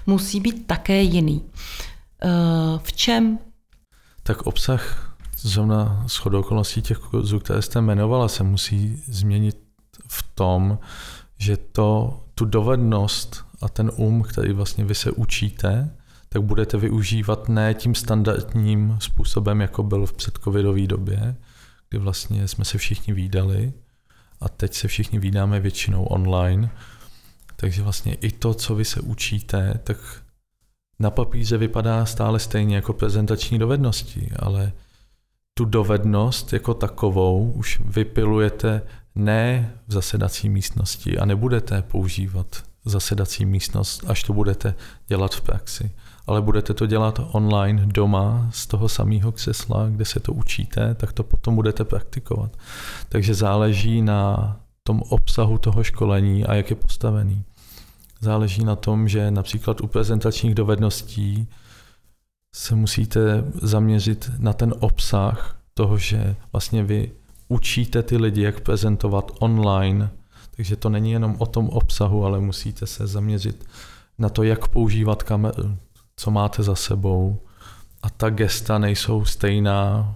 musí 0.05 0.39
být 0.39 0.67
také 0.67 1.01
jiný. 1.01 1.41
Eh, 2.23 2.79
v 2.83 2.93
čem? 2.93 3.39
Tak 4.23 4.41
obsah 4.41 5.15
zrovna 5.37 6.05
shodou 6.07 6.39
okolností 6.39 6.81
těch 6.81 6.97
kurzů, 6.97 7.39
které 7.39 7.61
jste 7.61 7.79
jmenovala, 7.79 8.27
se 8.27 8.43
musí 8.43 9.03
změnit 9.07 9.57
v 10.07 10.23
tom, 10.35 10.79
že 11.37 11.57
to, 11.57 12.19
tu 12.35 12.45
dovednost 12.45 13.45
a 13.61 13.69
ten 13.69 13.91
um, 13.95 14.23
který 14.23 14.53
vlastně 14.53 14.85
vy 14.85 14.95
se 14.95 15.11
učíte, 15.11 15.95
tak 16.29 16.41
budete 16.41 16.77
využívat 16.77 17.49
ne 17.49 17.73
tím 17.73 17.95
standardním 17.95 18.97
způsobem, 18.99 19.61
jako 19.61 19.83
byl 19.83 20.05
v 20.05 20.13
předcovidové 20.13 20.87
době, 20.87 21.35
kdy 21.89 21.99
vlastně 21.99 22.47
jsme 22.47 22.65
se 22.65 22.77
všichni 22.77 23.13
výdali 23.13 23.73
a 24.41 24.49
teď 24.49 24.73
se 24.73 24.87
všichni 24.87 25.19
výdáme 25.19 25.59
většinou 25.59 26.03
online. 26.03 26.69
Takže 27.55 27.83
vlastně 27.83 28.13
i 28.13 28.31
to, 28.31 28.53
co 28.53 28.75
vy 28.75 28.85
se 28.85 29.01
učíte, 29.01 29.79
tak 29.83 29.97
na 30.99 31.09
papíře 31.09 31.57
vypadá 31.57 32.05
stále 32.05 32.39
stejně 32.39 32.75
jako 32.75 32.93
prezentační 32.93 33.59
dovednosti, 33.59 34.31
ale 34.35 34.71
tu 35.53 35.65
dovednost 35.65 36.53
jako 36.53 36.73
takovou 36.73 37.51
už 37.51 37.81
vypilujete 37.85 38.81
ne 39.15 39.73
v 39.87 39.93
zasedací 39.93 40.49
místnosti 40.49 41.17
a 41.17 41.25
nebudete 41.25 41.81
používat 41.81 42.68
zasedací 42.85 43.45
místnost, 43.45 44.03
až 44.07 44.23
to 44.23 44.33
budete 44.33 44.75
dělat 45.07 45.35
v 45.35 45.41
praxi. 45.41 45.91
Ale 46.27 46.41
budete 46.41 46.73
to 46.73 46.85
dělat 46.85 47.21
online 47.31 47.85
doma 47.85 48.49
z 48.53 48.67
toho 48.67 48.89
samého 48.89 49.31
křesla, 49.31 49.89
kde 49.89 50.05
se 50.05 50.19
to 50.19 50.33
učíte, 50.33 50.95
tak 50.95 51.13
to 51.13 51.23
potom 51.23 51.55
budete 51.55 51.83
praktikovat. 51.83 52.57
Takže 53.09 53.35
záleží 53.35 54.01
na 54.01 54.59
tom 54.83 55.01
obsahu 55.09 55.57
toho 55.57 55.83
školení 55.83 56.45
a 56.45 56.53
jak 56.53 56.69
je 56.69 56.75
postavený. 56.75 57.43
Záleží 58.21 58.63
na 58.63 58.75
tom, 58.75 59.07
že 59.07 59.31
například 59.31 59.81
u 59.81 59.87
prezentačních 59.87 60.55
dovedností 60.55 61.47
se 62.55 62.75
musíte 62.75 63.43
zaměřit 63.61 64.31
na 64.39 64.53
ten 64.53 64.73
obsah 64.79 65.59
toho, 65.73 65.97
že 65.97 66.35
vlastně 66.51 66.83
vy 66.83 67.11
učíte 67.47 68.03
ty 68.03 68.17
lidi, 68.17 68.41
jak 68.41 68.59
prezentovat 68.59 69.31
online, 69.39 70.09
takže 70.59 70.75
to 70.75 70.89
není 70.89 71.11
jenom 71.11 71.35
o 71.37 71.45
tom 71.45 71.69
obsahu, 71.69 72.25
ale 72.25 72.39
musíte 72.39 72.87
se 72.87 73.07
zaměřit 73.07 73.65
na 74.17 74.29
to, 74.29 74.43
jak 74.43 74.67
používat 74.67 75.23
kameru, 75.23 75.77
co 76.15 76.31
máte 76.31 76.63
za 76.63 76.75
sebou. 76.75 77.39
A 78.03 78.09
ta 78.09 78.29
gesta 78.29 78.77
nejsou 78.77 79.25
stejná 79.25 80.15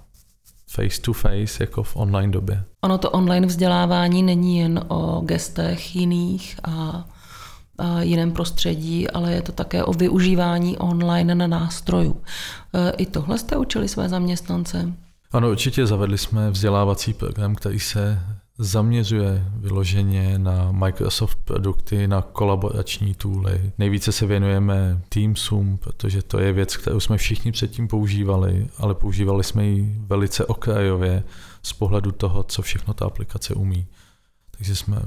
face 0.68 1.02
to 1.02 1.14
face 1.14 1.64
jako 1.64 1.84
v 1.84 1.96
online 1.96 2.32
době. 2.32 2.64
Ono 2.82 2.98
to 2.98 3.12
online 3.12 3.48
vzdělávání 3.48 4.24
není 4.24 4.58
jen 4.58 4.86
o 4.88 5.22
gestech 5.26 5.96
jiných 5.96 6.60
a, 6.64 7.06
a 7.78 8.02
jiném 8.02 8.32
prostředí, 8.32 9.10
ale 9.10 9.34
je 9.34 9.42
to 9.42 9.52
také 9.52 9.84
o 9.84 9.94
využívání 9.94 10.78
online 10.78 11.36
na 11.36 11.48
nástrojů. 11.48 12.22
E, 12.74 12.92
I 12.92 13.06
tohle 13.06 13.38
jste 13.38 13.58
učili 13.58 13.88
své 13.88 14.10
zaměstnance? 14.10 14.94
Ano, 15.32 15.50
určitě 15.50 15.88
zavedli 15.88 16.18
jsme 16.18 16.52
vzdělávací 16.52 17.14
program, 17.14 17.56
který 17.56 17.80
se 17.80 18.20
zaměřuje 18.58 19.48
vyloženě 19.56 20.40
na 20.40 20.72
Microsoft 20.72 21.40
produkty, 21.44 22.08
na 22.08 22.22
kolaborační 22.22 23.14
tooly. 23.14 23.72
Nejvíce 23.78 24.12
se 24.12 24.26
věnujeme 24.26 25.02
Teamsům, 25.10 25.78
protože 25.78 26.22
to 26.22 26.40
je 26.40 26.54
věc, 26.54 26.78
kterou 26.78 27.00
jsme 27.00 27.18
všichni 27.18 27.52
předtím 27.52 27.88
používali, 27.88 28.68
ale 28.78 28.96
používali 28.96 29.44
jsme 29.44 29.66
ji 29.66 29.96
velice 30.00 30.46
okrajově 30.46 31.24
z 31.64 31.74
pohledu 31.74 32.12
toho, 32.12 32.44
co 32.44 32.62
všechno 32.62 32.94
ta 32.94 33.06
aplikace 33.06 33.54
umí. 33.54 33.88
Takže 34.52 34.76
jsme 34.76 35.02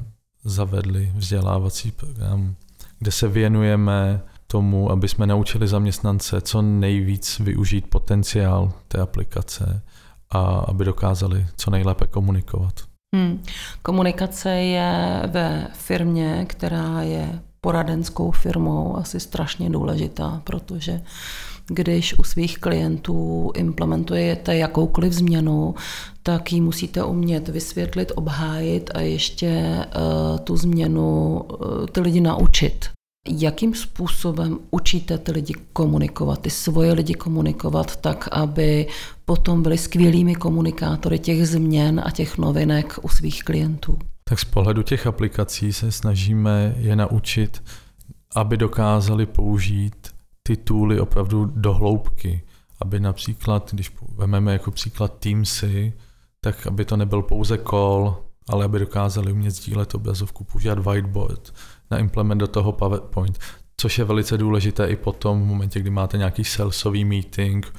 zavedli 0.44 1.12
vzdělávací 1.16 1.90
program, 1.90 2.54
kde 2.98 3.10
se 3.10 3.28
věnujeme 3.28 4.22
tomu, 4.46 4.90
aby 4.90 5.08
jsme 5.08 5.26
naučili 5.26 5.68
zaměstnance 5.68 6.40
co 6.40 6.62
nejvíc 6.62 7.38
využít 7.38 7.86
potenciál 7.86 8.72
té 8.88 8.98
aplikace 8.98 9.82
a 10.30 10.40
aby 10.40 10.84
dokázali 10.84 11.46
co 11.56 11.70
nejlépe 11.70 12.06
komunikovat. 12.06 12.95
Hmm. 13.14 13.42
Komunikace 13.82 14.50
je 14.50 15.22
ve 15.26 15.68
firmě, 15.72 16.46
která 16.48 17.02
je 17.02 17.40
poradenskou 17.60 18.30
firmou, 18.30 18.96
asi 18.96 19.20
strašně 19.20 19.70
důležitá, 19.70 20.42
protože 20.44 21.02
když 21.68 22.18
u 22.18 22.24
svých 22.24 22.58
klientů 22.58 23.52
implementujete 23.54 24.56
jakoukoliv 24.56 25.12
změnu, 25.12 25.74
tak 26.22 26.52
ji 26.52 26.60
musíte 26.60 27.04
umět 27.04 27.48
vysvětlit, 27.48 28.12
obhájit 28.14 28.90
a 28.94 29.00
ještě 29.00 29.76
uh, 29.86 30.38
tu 30.38 30.56
změnu 30.56 31.40
uh, 31.40 31.86
ty 31.86 32.00
lidi 32.00 32.20
naučit. 32.20 32.95
Jakým 33.28 33.74
způsobem 33.74 34.58
učíte 34.70 35.18
ty 35.18 35.32
lidi 35.32 35.54
komunikovat, 35.72 36.40
ty 36.40 36.50
svoje 36.50 36.92
lidi 36.92 37.14
komunikovat 37.14 37.96
tak, 37.96 38.28
aby 38.32 38.86
potom 39.24 39.62
byli 39.62 39.78
skvělými 39.78 40.34
komunikátory 40.34 41.18
těch 41.18 41.48
změn 41.48 42.02
a 42.04 42.10
těch 42.10 42.38
novinek 42.38 42.98
u 43.02 43.08
svých 43.08 43.44
klientů? 43.44 43.98
Tak 44.24 44.38
z 44.38 44.44
pohledu 44.44 44.82
těch 44.82 45.06
aplikací 45.06 45.72
se 45.72 45.92
snažíme 45.92 46.74
je 46.78 46.96
naučit, 46.96 47.62
aby 48.34 48.56
dokázali 48.56 49.26
použít 49.26 49.96
ty 50.42 50.56
tooly 50.56 51.00
opravdu 51.00 51.44
do 51.44 51.74
hloubky. 51.74 52.42
Aby 52.80 53.00
například, 53.00 53.70
když 53.72 53.92
vezmeme 54.16 54.52
jako 54.52 54.70
příklad 54.70 55.18
Teamsy, 55.18 55.92
tak 56.40 56.66
aby 56.66 56.84
to 56.84 56.96
nebyl 56.96 57.22
pouze 57.22 57.58
call, 57.70 58.16
ale 58.48 58.64
aby 58.64 58.78
dokázali 58.78 59.32
umět 59.32 59.50
sdílet 59.50 59.94
obrazovku, 59.94 60.44
používat 60.44 60.78
whiteboard, 60.78 61.54
na 61.90 61.98
implement 61.98 62.38
do 62.38 62.46
toho 62.46 62.72
PowerPoint, 62.72 63.38
což 63.76 63.98
je 63.98 64.04
velice 64.04 64.38
důležité 64.38 64.86
i 64.86 64.96
potom 64.96 65.42
v 65.42 65.46
momentě, 65.46 65.80
kdy 65.80 65.90
máte 65.90 66.18
nějaký 66.18 66.44
salesový 66.44 67.04
meeting, 67.04 67.74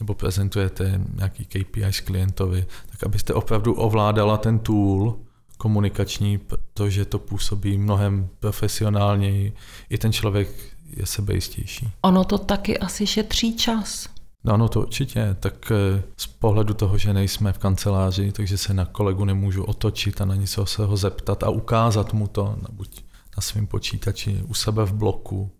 nebo 0.00 0.14
prezentujete 0.14 1.00
nějaký 1.14 1.44
KPI 1.44 1.84
s 1.84 2.00
klientovi, 2.00 2.66
tak 2.90 3.04
abyste 3.04 3.34
opravdu 3.34 3.74
ovládala 3.74 4.36
ten 4.36 4.58
tool 4.58 5.18
komunikační, 5.58 6.38
protože 6.38 7.04
to 7.04 7.18
působí 7.18 7.78
mnohem 7.78 8.28
profesionálněji. 8.40 9.52
I 9.90 9.98
ten 9.98 10.12
člověk 10.12 10.48
je 10.96 11.06
sebejistější. 11.06 11.88
Ono 12.02 12.24
to 12.24 12.38
taky 12.38 12.78
asi 12.78 13.06
šetří 13.06 13.56
čas. 13.56 14.08
No, 14.44 14.56
no 14.56 14.68
to 14.68 14.80
určitě, 14.80 15.36
tak 15.40 15.72
eh, 15.72 16.02
z 16.16 16.26
pohledu 16.26 16.74
toho, 16.74 16.98
že 16.98 17.12
nejsme 17.12 17.52
v 17.52 17.58
kanceláři, 17.58 18.32
takže 18.32 18.58
se 18.58 18.74
na 18.74 18.84
kolegu 18.84 19.24
nemůžu 19.24 19.64
otočit 19.64 20.20
a 20.20 20.24
na 20.24 20.34
něco 20.34 20.66
se 20.66 20.84
ho 20.84 20.96
zeptat 20.96 21.42
a 21.42 21.50
ukázat 21.50 22.12
mu 22.12 22.26
to, 22.26 22.56
buď 22.72 23.04
na 23.36 23.40
svém 23.40 23.66
počítači, 23.66 24.42
u 24.48 24.54
sebe 24.54 24.84
v 24.84 24.92
bloku, 24.92 25.50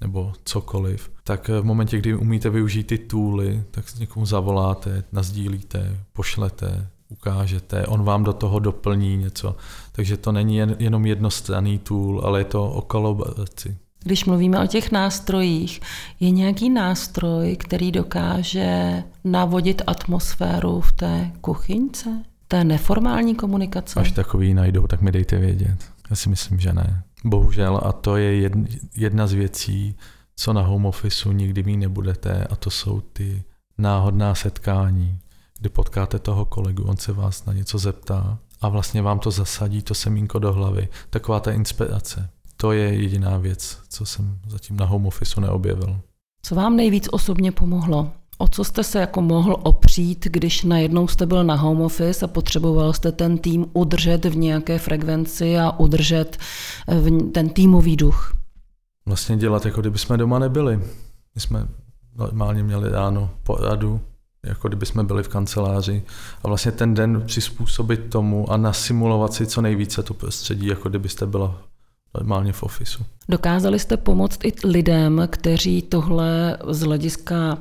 nebo 0.00 0.32
cokoliv, 0.44 1.10
tak 1.24 1.48
v 1.48 1.62
momentě, 1.62 1.98
kdy 1.98 2.14
umíte 2.14 2.50
využít 2.50 2.86
ty 2.86 2.98
tooly, 2.98 3.64
tak 3.70 3.88
s 3.88 3.98
někomu 3.98 4.26
zavoláte, 4.26 5.04
nazdílíte, 5.12 6.00
pošlete, 6.12 6.88
ukážete, 7.08 7.86
on 7.86 8.04
vám 8.04 8.24
do 8.24 8.32
toho 8.32 8.58
doplní 8.58 9.16
něco. 9.16 9.56
Takže 9.92 10.16
to 10.16 10.32
není 10.32 10.56
jen, 10.56 10.76
jenom 10.78 11.06
jednostranný 11.06 11.78
tool, 11.78 12.20
ale 12.24 12.40
je 12.40 12.44
to 12.44 12.70
o 12.70 12.82
kolaboraci. 12.82 13.76
Když 14.04 14.24
mluvíme 14.24 14.60
o 14.64 14.66
těch 14.66 14.92
nástrojích, 14.92 15.80
je 16.20 16.30
nějaký 16.30 16.70
nástroj, 16.70 17.56
který 17.56 17.92
dokáže 17.92 19.02
navodit 19.24 19.82
atmosféru 19.86 20.80
v 20.80 20.92
té 20.92 21.30
kuchyňce? 21.40 22.22
Té 22.48 22.64
neformální 22.64 23.34
komunikace? 23.34 24.00
Až 24.00 24.12
takový 24.12 24.54
najdou, 24.54 24.86
tak 24.86 25.00
mi 25.00 25.12
dejte 25.12 25.38
vědět. 25.38 25.76
Já 26.10 26.16
si 26.16 26.28
myslím, 26.28 26.60
že 26.60 26.72
ne. 26.72 27.02
Bohužel 27.24 27.80
a 27.84 27.92
to 27.92 28.16
je 28.16 28.50
jedna 28.96 29.26
z 29.26 29.32
věcí, 29.32 29.96
co 30.36 30.52
na 30.52 30.62
home 30.62 30.86
officeu 30.86 31.32
nikdy 31.32 31.62
mít 31.62 31.76
nebudete 31.76 32.44
a 32.44 32.56
to 32.56 32.70
jsou 32.70 33.00
ty 33.00 33.42
náhodná 33.78 34.34
setkání, 34.34 35.18
kdy 35.58 35.68
potkáte 35.68 36.18
toho 36.18 36.44
kolegu, 36.44 36.82
on 36.82 36.96
se 36.96 37.12
vás 37.12 37.44
na 37.44 37.52
něco 37.52 37.78
zeptá 37.78 38.38
a 38.60 38.68
vlastně 38.68 39.02
vám 39.02 39.18
to 39.18 39.30
zasadí 39.30 39.82
to 39.82 39.94
semínko 39.94 40.38
do 40.38 40.52
hlavy. 40.52 40.88
Taková 41.10 41.40
ta 41.40 41.52
inspirace. 41.52 42.30
To 42.64 42.72
je 42.72 42.94
jediná 42.94 43.38
věc, 43.38 43.78
co 43.88 44.06
jsem 44.06 44.38
zatím 44.46 44.76
na 44.76 44.84
home 44.84 45.06
officeu 45.06 45.40
neobjevil. 45.40 46.00
Co 46.42 46.54
vám 46.54 46.76
nejvíc 46.76 47.08
osobně 47.10 47.52
pomohlo? 47.52 48.12
O 48.38 48.48
co 48.48 48.64
jste 48.64 48.84
se 48.84 48.98
jako 48.98 49.22
mohl 49.22 49.56
opřít, 49.62 50.26
když 50.30 50.62
najednou 50.62 51.08
jste 51.08 51.26
byl 51.26 51.44
na 51.44 51.54
home 51.54 51.80
office 51.80 52.24
a 52.24 52.28
potřeboval 52.28 52.92
jste 52.92 53.12
ten 53.12 53.38
tým 53.38 53.66
udržet 53.72 54.24
v 54.24 54.36
nějaké 54.36 54.78
frekvenci 54.78 55.58
a 55.58 55.78
udržet 55.78 56.38
eh, 56.88 57.10
ten 57.32 57.48
týmový 57.48 57.96
duch? 57.96 58.36
Vlastně 59.06 59.36
dělat, 59.36 59.66
jako 59.66 59.80
kdyby 59.80 59.98
jsme 59.98 60.16
doma 60.16 60.38
nebyli. 60.38 60.76
My 61.34 61.40
jsme 61.40 61.68
normálně 62.16 62.62
měli 62.62 62.90
ráno 62.90 63.30
poradu, 63.42 64.00
jako 64.44 64.68
kdyby 64.68 64.86
jsme 64.86 65.04
byli 65.04 65.22
v 65.22 65.28
kanceláři 65.28 66.02
a 66.42 66.48
vlastně 66.48 66.72
ten 66.72 66.94
den 66.94 67.22
přizpůsobit 67.26 68.10
tomu 68.10 68.50
a 68.50 68.56
nasimulovat 68.56 69.32
si 69.32 69.46
co 69.46 69.62
nejvíce 69.62 70.02
to 70.02 70.14
prostředí, 70.14 70.66
jako 70.66 70.88
kdybyste 70.88 71.26
byla 71.26 71.60
normálně 72.14 72.52
v 72.52 72.62
ofisu. 72.62 73.02
Dokázali 73.28 73.78
jste 73.78 73.96
pomoct 73.96 74.44
i 74.44 74.52
lidem, 74.64 75.22
kteří 75.30 75.82
tohle 75.82 76.58
z 76.68 76.80
hlediska 76.80 77.58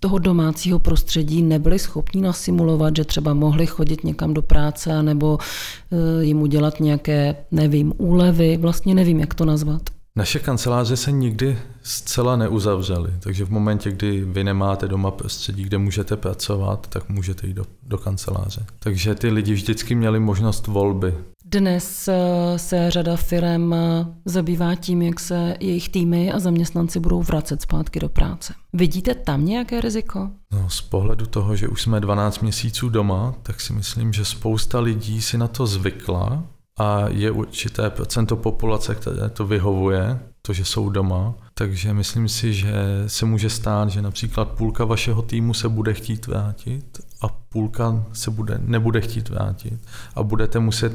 toho 0.00 0.18
domácího 0.18 0.78
prostředí 0.78 1.42
nebyli 1.42 1.78
schopni 1.78 2.20
nasimulovat, 2.20 2.96
že 2.96 3.04
třeba 3.04 3.34
mohli 3.34 3.66
chodit 3.66 4.04
někam 4.04 4.34
do 4.34 4.42
práce 4.42 5.02
nebo 5.02 5.38
eh, 5.40 6.24
jim 6.24 6.42
udělat 6.42 6.80
nějaké, 6.80 7.36
nevím, 7.50 7.92
úlevy, 7.98 8.56
vlastně 8.56 8.94
nevím, 8.94 9.20
jak 9.20 9.34
to 9.34 9.44
nazvat. 9.44 9.82
Naše 10.16 10.38
kanceláře 10.38 10.96
se 10.96 11.12
nikdy 11.12 11.58
zcela 11.82 12.36
neuzavřely, 12.36 13.10
takže 13.20 13.44
v 13.44 13.50
momentě, 13.50 13.90
kdy 13.90 14.24
vy 14.24 14.44
nemáte 14.44 14.88
doma 14.88 15.10
prostředí, 15.10 15.64
kde 15.64 15.78
můžete 15.78 16.16
pracovat, 16.16 16.86
tak 16.86 17.08
můžete 17.08 17.46
jít 17.46 17.54
do, 17.54 17.64
do 17.82 17.98
kanceláře. 17.98 18.66
Takže 18.78 19.14
ty 19.14 19.30
lidi 19.30 19.52
vždycky 19.52 19.94
měli 19.94 20.20
možnost 20.20 20.66
volby. 20.66 21.14
Dnes 21.48 22.08
eh, 22.08 22.58
se 22.58 22.90
řada 22.90 23.16
firm 23.16 23.72
eh, 23.74 24.06
zabývá 24.24 24.74
tím, 24.74 25.02
jak 25.02 25.20
se 25.20 25.56
jejich 25.60 25.88
týmy 25.88 26.32
a 26.32 26.38
zaměstnanci 26.38 27.00
budou 27.00 27.22
vracet 27.22 27.62
zpátky 27.62 28.00
do 28.00 28.08
práce. 28.08 28.54
Vidíte 28.72 29.14
tam 29.14 29.44
nějaké 29.44 29.80
riziko? 29.80 30.30
No, 30.52 30.70
z 30.70 30.80
pohledu 30.80 31.26
toho, 31.26 31.56
že 31.56 31.68
už 31.68 31.82
jsme 31.82 32.00
12 32.00 32.40
měsíců 32.40 32.88
doma, 32.88 33.34
tak 33.42 33.60
si 33.60 33.72
myslím, 33.72 34.12
že 34.12 34.24
spousta 34.24 34.80
lidí 34.80 35.22
si 35.22 35.38
na 35.38 35.48
to 35.48 35.66
zvykla 35.66 36.42
a 36.78 37.08
je 37.08 37.30
určité 37.30 37.90
procento 37.90 38.36
populace, 38.36 38.94
které 38.94 39.28
to 39.28 39.46
vyhovuje, 39.46 40.20
to, 40.42 40.52
že 40.52 40.64
jsou 40.64 40.88
doma. 40.88 41.34
Takže 41.54 41.94
myslím 41.94 42.28
si, 42.28 42.52
že 42.52 42.74
se 43.06 43.26
může 43.26 43.50
stát, 43.50 43.88
že 43.88 44.02
například 44.02 44.48
půlka 44.48 44.84
vašeho 44.84 45.22
týmu 45.22 45.54
se 45.54 45.68
bude 45.68 45.94
chtít 45.94 46.26
vrátit 46.26 47.00
a 47.20 47.28
půlka 47.28 48.04
se 48.12 48.30
bude, 48.30 48.60
nebude 48.64 49.00
chtít 49.00 49.28
vrátit. 49.28 49.80
A 50.14 50.22
budete 50.22 50.58
muset 50.58 50.92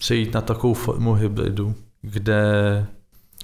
přejít 0.00 0.34
na 0.34 0.40
takovou 0.40 0.74
formu 0.74 1.14
hybridu, 1.14 1.74
kde 2.02 2.42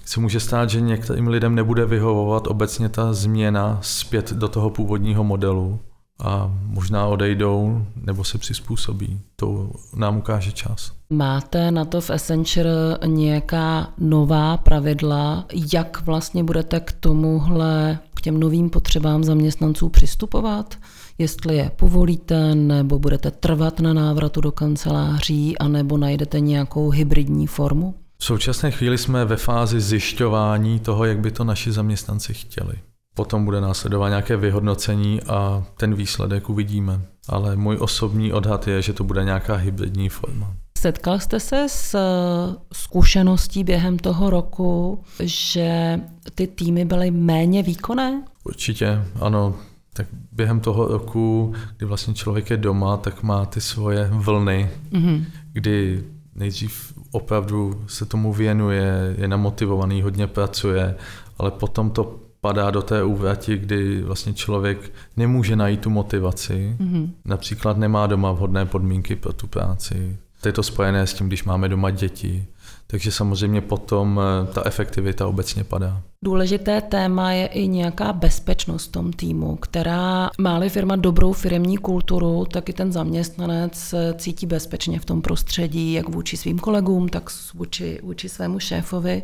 se 0.05 0.19
může 0.19 0.39
stát, 0.39 0.69
že 0.69 0.81
některým 0.81 1.27
lidem 1.27 1.55
nebude 1.55 1.85
vyhovovat 1.85 2.47
obecně 2.47 2.89
ta 2.89 3.13
změna 3.13 3.79
zpět 3.81 4.33
do 4.33 4.47
toho 4.47 4.69
původního 4.69 5.23
modelu 5.23 5.79
a 6.23 6.51
možná 6.65 7.05
odejdou 7.05 7.85
nebo 7.95 8.23
se 8.23 8.37
přizpůsobí. 8.37 9.19
To 9.35 9.71
nám 9.95 10.17
ukáže 10.17 10.51
čas. 10.51 10.91
Máte 11.09 11.71
na 11.71 11.85
to 11.85 12.01
v 12.01 12.09
Accenture 12.09 12.69
nějaká 13.05 13.87
nová 13.97 14.57
pravidla, 14.57 15.45
jak 15.73 16.01
vlastně 16.01 16.43
budete 16.43 16.79
k 16.79 16.91
tomuhle, 16.91 17.99
k 18.13 18.21
těm 18.21 18.39
novým 18.39 18.69
potřebám 18.69 19.23
zaměstnanců 19.23 19.89
přistupovat? 19.89 20.75
Jestli 21.17 21.55
je 21.55 21.71
povolíte, 21.75 22.55
nebo 22.55 22.99
budete 22.99 23.31
trvat 23.31 23.79
na 23.79 23.93
návratu 23.93 24.41
do 24.41 24.51
kanceláří, 24.51 25.57
anebo 25.57 25.97
najdete 25.97 26.39
nějakou 26.39 26.89
hybridní 26.89 27.47
formu? 27.47 27.95
V 28.17 28.25
současné 28.25 28.71
chvíli 28.71 28.97
jsme 28.97 29.25
ve 29.25 29.35
fázi 29.35 29.81
zjišťování 29.81 30.79
toho, 30.79 31.05
jak 31.05 31.19
by 31.19 31.31
to 31.31 31.43
naši 31.43 31.71
zaměstnanci 31.71 32.33
chtěli. 32.33 32.73
Potom 33.15 33.45
bude 33.45 33.61
následovat 33.61 34.09
nějaké 34.09 34.37
vyhodnocení 34.37 35.21
a 35.21 35.63
ten 35.77 35.95
výsledek 35.95 36.49
uvidíme. 36.49 37.01
Ale 37.29 37.55
můj 37.55 37.77
osobní 37.79 38.33
odhad 38.33 38.67
je, 38.67 38.81
že 38.81 38.93
to 38.93 39.03
bude 39.03 39.23
nějaká 39.23 39.55
hybridní 39.55 40.09
forma. 40.09 40.53
Setkal 40.77 41.19
jste 41.19 41.39
se 41.39 41.65
s 41.69 41.95
eh, 41.95 42.55
zkušeností 42.73 43.63
během 43.63 43.99
toho 43.99 44.29
roku, 44.29 45.03
že 45.23 45.99
ty 46.35 46.47
týmy 46.47 46.85
byly 46.85 47.11
méně 47.11 47.63
výkonné? 47.63 48.23
Určitě, 48.43 49.01
ano. 49.19 49.55
Tak 49.97 50.07
během 50.31 50.59
toho 50.59 50.87
roku, 50.87 51.53
kdy 51.77 51.85
vlastně 51.85 52.13
člověk 52.13 52.49
je 52.49 52.57
doma, 52.57 52.97
tak 52.97 53.23
má 53.23 53.45
ty 53.45 53.61
svoje 53.61 54.09
vlny, 54.11 54.69
mm-hmm. 54.91 55.23
kdy 55.53 56.03
nejdřív 56.35 56.93
opravdu 57.11 57.83
se 57.87 58.05
tomu 58.05 58.33
věnuje, 58.33 59.15
je 59.17 59.27
namotivovaný, 59.27 60.01
hodně 60.01 60.27
pracuje, 60.27 60.95
ale 61.37 61.51
potom 61.51 61.89
to 61.89 62.19
padá 62.41 62.71
do 62.71 62.81
té 62.81 63.03
úvrati, 63.03 63.57
kdy 63.57 64.01
vlastně 64.01 64.33
člověk 64.33 64.91
nemůže 65.17 65.55
najít 65.55 65.81
tu 65.81 65.89
motivaci, 65.89 66.77
mm-hmm. 66.79 67.09
například 67.25 67.77
nemá 67.77 68.07
doma 68.07 68.31
vhodné 68.31 68.65
podmínky 68.65 69.15
pro 69.15 69.33
tu 69.33 69.47
práci. 69.47 70.17
To 70.41 70.47
je 70.47 70.53
to 70.53 70.63
spojené 70.63 71.07
s 71.07 71.13
tím, 71.13 71.27
když 71.27 71.43
máme 71.43 71.69
doma 71.69 71.89
děti, 71.91 72.45
Takže 72.87 73.11
samozřejmě 73.11 73.61
potom 73.61 74.19
eh, 74.19 74.53
ta 74.53 74.63
efektivita 74.65 75.27
obecně 75.27 75.63
padá. 75.63 76.01
Důležité 76.23 76.81
téma 76.81 77.31
je 77.31 77.47
i 77.47 77.67
nějaká 77.67 78.13
bezpečnost 78.13 78.87
v 78.87 78.91
tom 78.91 79.13
týmu, 79.13 79.55
která 79.55 80.29
má-li 80.39 80.69
firma 80.69 80.95
dobrou 80.95 81.33
firmní 81.33 81.77
kulturu, 81.77 82.45
tak 82.45 82.69
i 82.69 82.73
ten 82.73 82.91
zaměstnanec 82.91 83.95
cítí 84.17 84.45
bezpečně 84.45 84.99
v 84.99 85.05
tom 85.05 85.21
prostředí, 85.21 85.93
jak 85.93 86.09
vůči 86.09 86.37
svým 86.37 86.59
kolegům, 86.59 87.09
tak 87.09 87.29
vůči, 87.53 87.99
vůči 88.03 88.29
svému 88.29 88.59
šéfovi. 88.59 89.23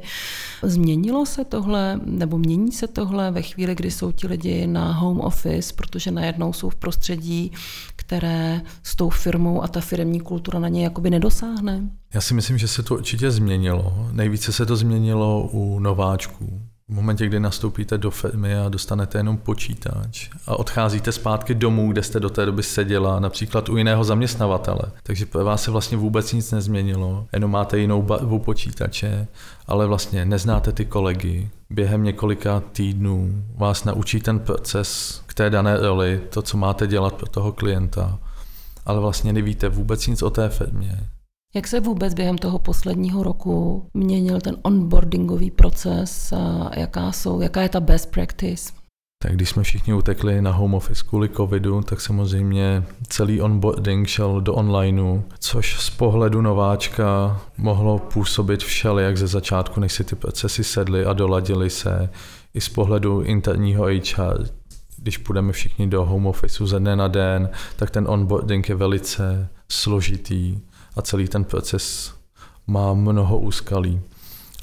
Změnilo 0.64 1.26
se 1.26 1.46
tohle, 1.46 2.00
nebo 2.06 2.38
mění 2.38 2.72
se 2.72 2.88
tohle 2.88 3.32
ve 3.32 3.42
chvíli, 3.42 3.76
kdy 3.76 3.92
jsou 3.92 4.12
ti 4.12 4.28
lidi 4.28 4.68
na 4.68 4.92
home 4.92 5.22
office, 5.22 5.74
protože 5.74 6.12
najednou 6.12 6.54
jsou 6.54 6.70
v 6.70 6.76
prostředí, 6.76 7.52
které 7.96 8.62
s 8.84 8.96
tou 8.96 9.10
firmou 9.10 9.64
a 9.64 9.68
ta 9.68 9.82
firmní 9.82 10.20
kultura 10.20 10.60
na 10.60 10.68
ně 10.68 10.84
jakoby 10.84 11.10
nedosáhne? 11.10 11.90
Já 12.14 12.22
si 12.22 12.34
myslím, 12.34 12.58
že 12.58 12.68
se 12.68 12.84
to 12.84 12.96
určitě 12.96 13.32
změnilo. 13.32 14.08
Nejvíce 14.12 14.54
se 14.54 14.66
to 14.66 14.76
změnilo 14.76 15.50
u 15.52 15.80
nováčků. 15.80 16.62
V 16.88 16.94
momentě, 16.94 17.26
kdy 17.26 17.40
nastoupíte 17.40 17.98
do 17.98 18.12
firmy 18.12 18.56
a 18.58 18.70
dostanete 18.70 19.20
jenom 19.20 19.38
počítač 19.38 20.30
a 20.48 20.60
odcházíte 20.60 21.12
zpátky 21.12 21.56
domů, 21.56 21.92
kde 21.92 22.04
jste 22.04 22.20
do 22.20 22.30
té 22.30 22.46
doby 22.46 22.64
seděla, 22.64 23.20
například 23.20 23.70
u 23.70 23.78
jiného 23.78 24.04
zaměstnavatele. 24.04 24.82
Takže 25.04 25.26
pro 25.26 25.46
vás 25.46 25.64
se 25.64 25.72
vlastně 25.72 25.98
vůbec 25.98 26.34
nic 26.34 26.52
nezměnilo, 26.52 27.28
jenom 27.34 27.52
máte 27.52 27.78
jinou 27.78 28.02
barvu 28.02 28.40
počítače, 28.40 29.28
ale 29.68 29.88
vlastně 29.88 30.26
neznáte 30.26 30.72
ty 30.72 30.86
kolegy. 30.86 31.50
Během 31.70 32.04
několika 32.04 32.60
týdnů 32.60 33.44
vás 33.56 33.84
naučí 33.84 34.22
ten 34.22 34.40
proces 34.40 35.22
k 35.26 35.34
té 35.34 35.50
dané 35.50 35.78
roli, 35.78 36.22
to, 36.30 36.42
co 36.42 36.58
máte 36.58 36.88
dělat 36.88 37.14
pro 37.14 37.30
toho 37.30 37.52
klienta, 37.52 38.20
ale 38.86 39.00
vlastně 39.00 39.34
nevíte 39.34 39.70
vůbec 39.70 40.08
nic 40.08 40.22
o 40.22 40.30
té 40.30 40.50
firmě 40.50 41.10
jak 41.56 41.68
se 41.68 41.80
vůbec 41.80 42.14
během 42.14 42.38
toho 42.38 42.60
posledního 42.60 43.24
roku 43.24 43.86
měnil 43.94 44.42
ten 44.42 44.58
onboardingový 44.62 45.52
proces 45.52 46.34
a 46.34 46.72
jaká, 46.80 47.12
jsou, 47.12 47.42
jaká 47.42 47.62
je 47.62 47.70
ta 47.70 47.80
best 47.80 48.12
practice? 48.12 48.74
Tak 49.24 49.36
když 49.36 49.50
jsme 49.50 49.64
všichni 49.64 49.94
utekli 49.94 50.42
na 50.42 50.52
home 50.52 50.74
office 50.74 51.04
kvůli 51.10 51.30
covidu, 51.30 51.82
tak 51.82 52.02
samozřejmě 52.02 52.84
celý 53.08 53.42
onboarding 53.42 54.08
šel 54.08 54.42
do 54.42 54.54
onlineu, 54.54 55.22
což 55.40 55.80
z 55.80 55.90
pohledu 55.90 56.42
nováčka 56.42 57.42
mohlo 57.58 58.00
působit 58.00 58.64
všelijak 58.64 59.18
ze 59.18 59.28
začátku, 59.28 59.80
než 59.80 59.94
si 59.94 60.04
ty 60.04 60.16
procesy 60.16 60.64
sedly 60.64 61.06
a 61.06 61.14
doladily 61.14 61.70
se. 61.70 62.10
I 62.54 62.62
z 62.62 62.70
pohledu 62.70 63.22
interního 63.22 63.86
HR, 63.86 64.48
když 64.98 65.18
půjdeme 65.18 65.52
všichni 65.52 65.88
do 65.88 66.06
home 66.06 66.28
office 66.28 66.68
ze 66.68 66.80
dne 66.80 66.96
na 66.96 67.08
den, 67.08 67.50
tak 67.76 67.90
ten 67.90 68.06
onboarding 68.08 68.70
je 68.70 68.76
velice 68.76 69.50
složitý 69.72 70.62
a 70.96 71.02
celý 71.02 71.28
ten 71.28 71.44
proces 71.44 72.14
má 72.68 72.94
mnoho 72.94 73.40
úskalí. 73.40 74.02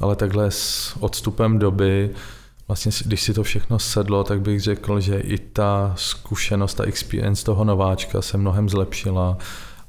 Ale 0.00 0.16
takhle 0.16 0.50
s 0.50 0.96
odstupem 1.00 1.58
doby, 1.58 2.10
vlastně 2.68 2.92
když 3.04 3.22
si 3.22 3.34
to 3.34 3.42
všechno 3.42 3.78
sedlo, 3.78 4.24
tak 4.24 4.40
bych 4.40 4.60
řekl, 4.60 5.00
že 5.00 5.20
i 5.20 5.38
ta 5.38 5.92
zkušenost, 5.96 6.74
ta 6.74 6.84
experience 6.84 7.44
toho 7.44 7.64
nováčka 7.64 8.22
se 8.22 8.38
mnohem 8.38 8.68
zlepšila 8.68 9.38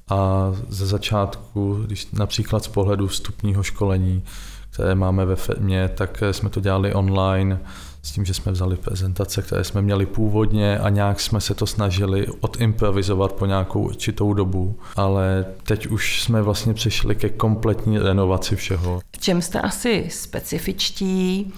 a 0.10 0.52
ze 0.70 0.86
začátku, 0.86 1.84
když 1.86 2.12
například 2.12 2.64
z 2.64 2.68
pohledu 2.68 3.08
vstupního 3.08 3.64
školení, 3.64 4.24
které 4.70 4.96
máme 4.96 5.26
ve 5.26 5.36
firmě, 5.36 5.90
tak 5.96 6.24
jsme 6.32 6.50
to 6.50 6.60
dělali 6.60 6.94
online, 6.94 7.60
s 8.04 8.12
tím, 8.12 8.26
že 8.26 8.34
jsme 8.34 8.52
vzali 8.52 8.78
prezentace, 8.78 9.42
které 9.42 9.64
jsme 9.64 9.82
měli 9.82 10.06
původně 10.06 10.78
a 10.78 10.90
nějak 10.90 11.20
jsme 11.20 11.42
se 11.42 11.54
to 11.54 11.68
snažili 11.68 12.28
odimprovizovat 12.28 13.34
po 13.34 13.46
nějakou 13.46 13.82
určitou 13.82 14.34
dobu, 14.34 14.76
ale 14.96 15.46
teď 15.64 15.88
už 15.88 16.22
jsme 16.22 16.42
vlastně 16.42 16.74
přišli 16.74 17.16
ke 17.16 17.30
kompletní 17.30 17.98
renovaci 17.98 18.56
všeho. 18.56 19.02
V 19.16 19.20
čem 19.20 19.42
jste 19.42 19.62
asi 19.62 20.06
specifičtí? 20.10 21.54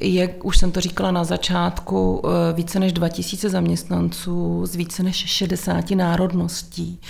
Jak 0.00 0.44
už 0.44 0.58
jsem 0.58 0.72
to 0.72 0.80
říkala 0.80 1.10
na 1.10 1.24
začátku, 1.24 2.22
eh, 2.24 2.52
více 2.52 2.80
než 2.80 2.92
2000 2.92 3.50
zaměstnanců 3.50 4.66
z 4.66 4.74
více 4.74 5.02
než 5.02 5.16
60 5.16 5.94
národností. 5.94 7.00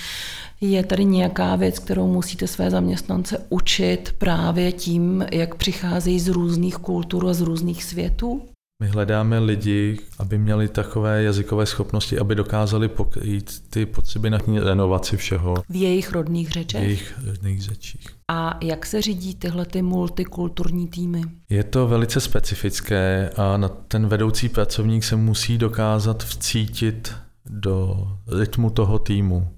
Je 0.61 0.85
tady 0.85 1.05
nějaká 1.05 1.57
věc, 1.57 1.79
kterou 1.79 2.07
musíte 2.07 2.47
své 2.47 2.71
zaměstnance 2.71 3.47
učit 3.49 4.15
právě 4.19 4.73
tím, 4.73 5.27
jak 5.33 5.55
přicházejí 5.55 6.21
z 6.21 6.29
různých 6.29 6.77
kultur 6.77 7.29
a 7.29 7.35
z 7.35 7.41
různých 7.41 7.85
světů? 7.85 8.43
My 8.83 8.89
hledáme 8.89 9.39
lidi, 9.39 9.99
aby 10.19 10.39
měli 10.39 10.69
takové 10.69 11.23
jazykové 11.23 11.67
schopnosti, 11.67 12.19
aby 12.19 12.35
dokázali 12.35 12.89
pokrýt 12.89 13.71
ty 13.71 13.87
potřeby 13.87 14.31
na 14.31 14.39
renovaci 14.65 15.17
všeho. 15.17 15.55
V 15.69 15.77
jejich 15.77 16.13
rodných 16.13 16.51
řečech? 16.51 16.81
V 16.81 16.85
jejich 16.85 17.15
rodných 17.27 17.63
řečích. 17.63 18.07
A 18.29 18.59
jak 18.63 18.87
se 18.87 19.03
řídí 19.03 19.35
tyhle 19.35 19.67
ty 19.67 19.83
multikulturní 19.83 20.89
týmy? 20.89 21.23
Je 21.51 21.65
to 21.65 21.89
velice 21.89 22.21
specifické 22.21 23.31
a 23.37 23.57
na 23.57 23.69
ten 23.69 24.07
vedoucí 24.07 24.49
pracovník 24.49 25.05
se 25.05 25.17
musí 25.17 25.59
dokázat 25.59 26.25
vcítit 26.25 27.15
do 27.47 28.07
rytmu 28.39 28.71
toho 28.71 28.99
týmu. 28.99 29.49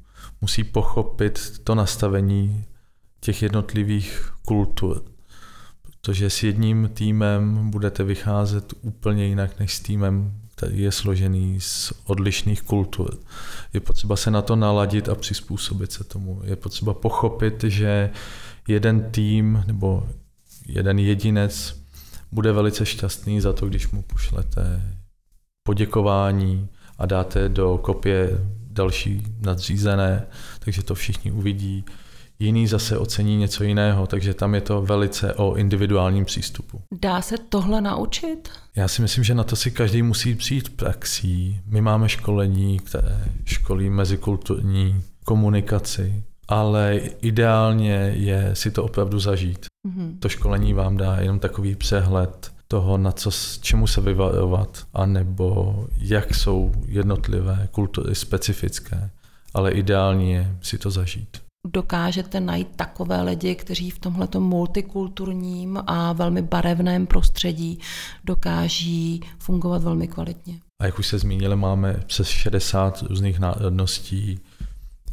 Musí 0.41 0.65
pochopit 0.65 1.59
to 1.65 1.75
nastavení 1.75 2.65
těch 3.21 3.43
jednotlivých 3.43 4.31
kultur 4.47 5.03
protože 6.01 6.31
s 6.31 6.43
jedním 6.43 6.91
týmem 6.95 7.71
budete 7.71 8.05
vycházet 8.05 8.73
úplně 8.83 9.27
jinak 9.27 9.59
než 9.61 9.75
s 9.75 9.81
týmem, 9.81 10.33
který 10.55 10.81
je 10.81 10.93
složený 10.93 11.61
z 11.61 11.93
odlišných 12.05 12.63
kultur. 12.63 13.19
Je 13.73 13.81
potřeba 13.81 14.17
se 14.17 14.31
na 14.31 14.43
to 14.43 14.57
naladit 14.57 15.09
a 15.09 15.15
přizpůsobit 15.15 15.93
se 15.93 16.05
tomu. 16.05 16.41
Je 16.45 16.57
potřeba 16.57 16.95
pochopit, 16.95 17.65
že 17.65 18.11
jeden 18.69 19.11
tým 19.11 19.65
nebo 19.67 20.09
jeden 20.67 20.99
jedinec 20.99 21.81
bude 22.33 22.53
velice 22.53 22.87
šťastný 22.87 23.41
za 23.41 23.53
to, 23.53 23.67
když 23.67 23.91
mu 23.91 24.03
pošlete 24.03 24.83
poděkování 25.63 26.69
a 26.99 27.07
dáte 27.07 27.49
do 27.49 27.79
kopie 27.79 28.31
další 28.71 29.23
nadřízené, 29.41 30.27
takže 30.59 30.83
to 30.83 30.95
všichni 30.95 31.33
uvidí 31.33 31.85
jiný 32.41 32.67
zase 32.67 32.99
ocení 32.99 33.37
něco 33.37 33.65
jiného, 33.65 34.07
takže 34.07 34.35
tam 34.35 34.55
je 34.55 34.61
to 34.61 34.83
velice 34.83 35.35
o 35.35 35.55
individuálním 35.55 36.25
přístupu. 36.25 36.81
Dá 37.03 37.23
se 37.23 37.35
tohle 37.49 37.81
naučit? 37.81 38.49
Já 38.77 38.89
si 38.89 39.03
myslím, 39.03 39.25
že 39.25 39.35
na 39.35 39.45
to 39.45 39.57
si 39.57 39.71
každý 39.71 40.03
musí 40.03 40.35
přijít 40.35 40.77
praxí. 40.77 41.61
My 41.67 41.81
máme 41.81 42.09
školení, 42.09 42.79
které 42.79 43.25
školí 43.45 43.91
mezikulturní 43.91 45.03
komunikaci, 45.25 46.23
ale 46.49 47.01
ideálně 47.21 48.13
je 48.17 48.51
si 48.53 48.71
to 48.71 48.85
opravdu 48.85 49.21
zažít. 49.21 49.67
Mm-hmm. 49.89 50.19
To 50.19 50.29
školení 50.29 50.75
vám 50.75 50.97
dá 50.97 51.17
jenom 51.17 51.39
takový 51.39 51.75
přehled 51.75 52.53
toho, 52.69 52.99
na 52.99 53.13
co, 53.13 53.31
čemu 53.61 53.87
se 53.87 54.01
vyvarovat, 54.01 54.87
anebo 54.95 55.77
jak 55.99 56.35
jsou 56.35 56.73
jednotlivé 56.87 57.69
kultury 57.71 58.15
specifické, 58.15 59.11
ale 59.55 59.71
ideálně 59.71 60.35
je 60.35 60.57
si 60.63 60.79
to 60.79 60.91
zažít 60.91 61.50
dokážete 61.73 62.41
najít 62.41 62.69
takové 62.77 63.23
lidi, 63.23 63.55
kteří 63.55 63.91
v 63.91 63.99
tomhleto 63.99 64.41
multikulturním 64.41 65.79
a 65.87 66.13
velmi 66.13 66.43
barevném 66.43 67.07
prostředí 67.07 67.79
dokáží 68.25 69.21
fungovat 69.39 69.83
velmi 69.83 70.09
kvalitně. 70.09 70.61
A 70.81 70.87
jak 70.87 70.99
už 70.99 71.07
se 71.07 71.19
zmínili, 71.19 71.57
máme 71.57 72.03
přes 72.07 72.29
60 72.29 73.03
různých 73.03 73.39
národností, 73.39 74.41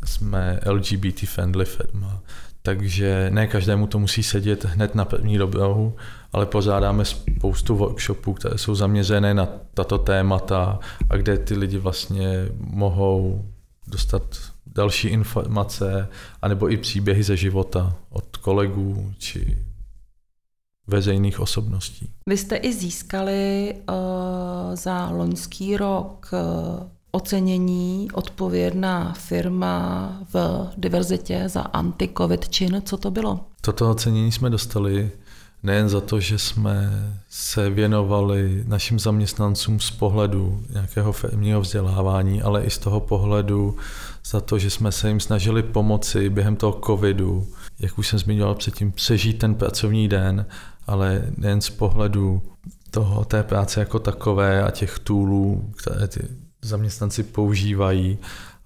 jsme 0.06 0.60
LGBT 0.66 1.20
friendly 1.20 1.66
firma, 1.66 2.22
takže 2.62 3.30
ne 3.34 3.48
každému 3.48 3.88
to 3.88 4.00
musí 4.00 4.24
sedět 4.24 4.66
hned 4.66 4.96
na 4.96 5.06
první 5.06 5.38
dobrou, 5.38 5.94
ale 6.34 6.46
pořádáme 6.46 7.06
spoustu 7.06 7.76
workshopů, 7.76 8.34
které 8.34 8.58
jsou 8.58 8.76
zaměřené 8.76 9.34
na 9.34 9.48
tato 9.74 9.98
témata 9.98 10.80
a 11.10 11.18
kde 11.18 11.38
ty 11.38 11.58
lidi 11.58 11.78
vlastně 11.78 12.46
mohou 12.60 13.46
dostat 13.88 14.24
další 14.78 15.08
informace, 15.08 16.10
anebo 16.42 16.72
i 16.72 16.78
příběhy 16.78 17.24
ze 17.24 17.38
života 17.38 17.96
od 18.10 18.38
kolegů 18.38 19.14
či 19.18 19.58
veřejných 20.88 21.40
osobností. 21.40 22.10
Vy 22.30 22.38
jste 22.38 22.56
i 22.56 22.74
získali 22.74 23.74
uh, 23.76 23.96
za 24.76 25.10
loňský 25.10 25.78
rok 25.78 26.30
uh, 26.34 26.88
ocenění 27.12 28.08
odpovědná 28.14 29.14
firma 29.14 30.20
v 30.34 30.68
diverzitě 30.78 31.44
za 31.48 31.62
anti-covid 31.62 32.50
čin. 32.50 32.82
Co 32.86 32.98
to 32.98 33.12
bylo? 33.12 33.40
Toto 33.62 33.90
ocenění 33.90 34.32
jsme 34.32 34.50
dostali 34.50 35.12
nejen 35.64 35.90
za 35.90 36.02
to, 36.02 36.20
že 36.20 36.40
jsme 36.40 36.92
se 37.30 37.70
věnovali 37.70 38.64
našim 38.68 39.00
zaměstnancům 39.00 39.80
z 39.80 39.92
pohledu 39.92 40.64
nějakého 40.70 41.12
firmního 41.12 41.62
vzdělávání, 41.62 42.42
ale 42.42 42.64
i 42.64 42.70
z 42.70 42.78
toho 42.78 43.00
pohledu 43.00 43.78
za 44.26 44.42
to, 44.42 44.60
že 44.60 44.70
jsme 44.70 44.92
se 44.92 45.08
jim 45.08 45.20
snažili 45.20 45.64
pomoci 45.64 46.30
během 46.30 46.56
toho 46.56 46.82
covidu, 46.86 47.48
jak 47.80 47.98
už 47.98 48.08
jsem 48.08 48.20
zmiňoval 48.20 48.56
předtím, 48.56 48.92
přežít 48.92 49.40
ten 49.40 49.56
pracovní 49.56 50.08
den, 50.08 50.46
ale 50.88 51.24
nejen 51.38 51.62
z 51.62 51.70
pohledu 51.70 52.42
toho, 52.92 53.26
té 53.26 53.44
práce 53.44 53.80
jako 53.80 54.00
takové 54.00 54.64
a 54.64 54.72
těch 54.72 55.00
toolů, 55.00 55.74
které 55.78 56.08
ty 56.08 56.20
zaměstnanci 56.62 57.24
používají, 57.24 58.18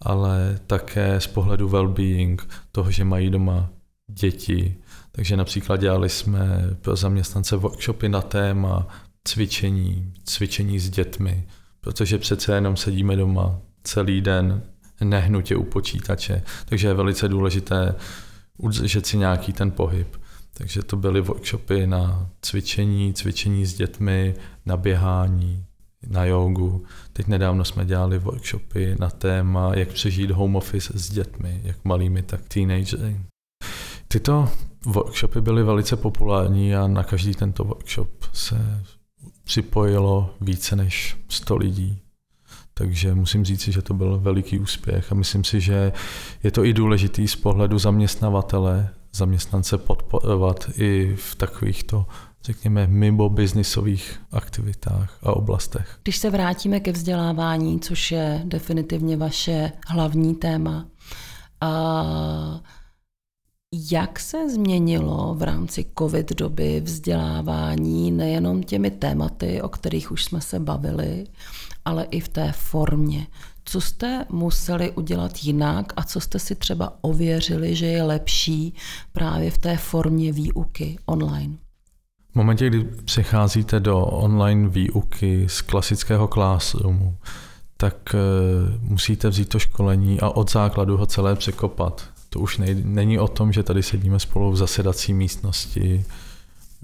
ale 0.02 0.60
také 0.68 1.22
z 1.22 1.28
pohledu 1.28 1.70
well-being, 1.70 2.38
toho, 2.72 2.92
že 2.92 3.04
mají 3.04 3.30
doma 3.30 3.70
děti. 4.08 4.76
Takže 5.12 5.38
například 5.38 5.78
dělali 5.78 6.10
jsme 6.10 6.70
pro 6.82 6.96
zaměstnance 6.96 7.56
workshopy 7.56 8.10
na 8.10 8.22
téma 8.22 8.88
cvičení, 9.24 10.14
cvičení 10.24 10.80
s 10.80 10.90
dětmi, 10.90 11.48
protože 11.82 12.18
přece 12.18 12.56
jenom 12.56 12.78
sedíme 12.78 13.16
doma 13.16 13.60
celý 13.84 14.22
den 14.22 14.64
nehnutě 15.04 15.56
u 15.56 15.64
počítače, 15.64 16.44
takže 16.66 16.88
je 16.88 16.94
velice 16.94 17.28
důležité 17.28 17.96
udržet 18.58 19.06
si 19.06 19.18
nějaký 19.18 19.54
ten 19.54 19.72
pohyb. 19.72 20.18
Takže 20.54 20.84
to 20.84 20.96
byly 20.98 21.22
workshopy 21.22 21.88
na 21.88 22.30
cvičení, 22.42 23.14
cvičení 23.14 23.66
s 23.66 23.74
dětmi, 23.74 24.36
na 24.66 24.78
běhání, 24.78 25.66
na 26.08 26.26
jogu. 26.26 26.86
Teď 27.14 27.28
nedávno 27.28 27.66
jsme 27.66 27.86
dělali 27.86 28.20
workshopy 28.20 28.96
na 29.00 29.10
téma, 29.10 29.72
jak 29.76 29.90
přežít 29.90 30.32
home 30.32 30.56
office 30.56 30.94
s 30.96 31.10
dětmi, 31.10 31.62
jak 31.64 31.86
malými, 31.86 32.24
tak 32.24 32.42
teenagery. 32.48 33.20
Tyto 34.08 34.50
workshopy 34.86 35.42
byly 35.42 35.64
velice 35.64 35.96
populární 35.96 36.76
a 36.76 36.88
na 36.88 37.04
každý 37.04 37.34
tento 37.34 37.64
workshop 37.64 38.10
se 38.34 38.84
připojilo 39.44 40.30
více 40.42 40.76
než 40.76 41.18
100 41.30 41.58
lidí. 41.58 42.02
Takže 42.74 43.16
musím 43.16 43.46
říct, 43.46 43.68
že 43.68 43.82
to 43.82 43.94
byl 43.94 44.20
veliký 44.20 44.60
úspěch 44.60 45.12
a 45.12 45.16
myslím 45.16 45.44
si, 45.44 45.62
že 45.62 45.92
je 46.44 46.52
to 46.52 46.66
i 46.66 46.74
důležitý 46.74 47.28
z 47.28 47.36
pohledu 47.36 47.80
zaměstnavatele, 47.80 48.90
zaměstnance 49.14 49.78
podporovat 49.78 50.70
i 50.78 51.16
v 51.16 51.36
takovýchto 51.36 52.06
řekněme, 52.44 52.88
mimo 52.88 53.30
biznisových 53.30 54.22
aktivitách 54.32 55.18
a 55.24 55.34
oblastech. 55.34 56.00
Když 56.04 56.18
se 56.18 56.30
vrátíme 56.30 56.80
ke 56.80 56.92
vzdělávání, 56.92 57.80
což 57.80 58.12
je 58.12 58.42
definitivně 58.46 59.18
vaše 59.18 59.72
hlavní 59.88 60.36
téma, 60.36 60.86
a 61.62 62.62
jak 63.76 64.20
se 64.20 64.50
změnilo 64.50 65.36
v 65.38 65.44
rámci 65.44 65.86
covid 66.00 66.32
doby 66.34 66.82
vzdělávání 66.82 68.12
nejenom 68.12 68.64
těmi 68.64 68.92
tématy, 68.92 69.62
o 69.62 69.70
kterých 69.70 70.12
už 70.12 70.24
jsme 70.24 70.42
se 70.42 70.60
bavili, 70.60 71.28
ale 71.86 72.04
i 72.04 72.20
v 72.20 72.28
té 72.28 72.52
formě? 72.52 73.28
Co 73.66 73.82
jste 73.82 74.26
museli 74.30 74.92
udělat 74.92 75.44
jinak 75.44 75.94
a 75.96 76.04
co 76.04 76.20
jste 76.20 76.40
si 76.40 76.56
třeba 76.56 76.94
ověřili, 77.02 77.76
že 77.76 77.86
je 77.86 78.04
lepší 78.04 78.74
právě 79.12 79.52
v 79.52 79.58
té 79.58 79.78
formě 79.78 80.32
výuky 80.32 80.98
online? 81.06 81.58
V 82.32 82.36
momentě, 82.36 82.68
kdy 82.68 82.84
přecházíte 82.84 83.80
do 83.80 84.00
online 84.00 84.70
výuky 84.70 85.50
z 85.50 85.62
klasického 85.62 86.28
classroomu, 86.28 87.18
tak 87.78 88.16
eh, 88.16 88.18
musíte 88.82 89.30
vzít 89.30 89.50
to 89.50 89.60
školení 89.60 90.20
a 90.20 90.30
od 90.30 90.52
základu 90.52 90.98
ho 90.98 91.06
celé 91.06 91.36
překopat. 91.36 92.21
To 92.34 92.40
už 92.40 92.58
nej, 92.58 92.76
není 92.84 93.20
o 93.20 93.28
tom, 93.28 93.54
že 93.54 93.64
tady 93.64 93.84
sedíme 93.84 94.20
spolu 94.20 94.52
v 94.52 94.58
zasedací 94.58 95.14
místnosti, 95.14 96.06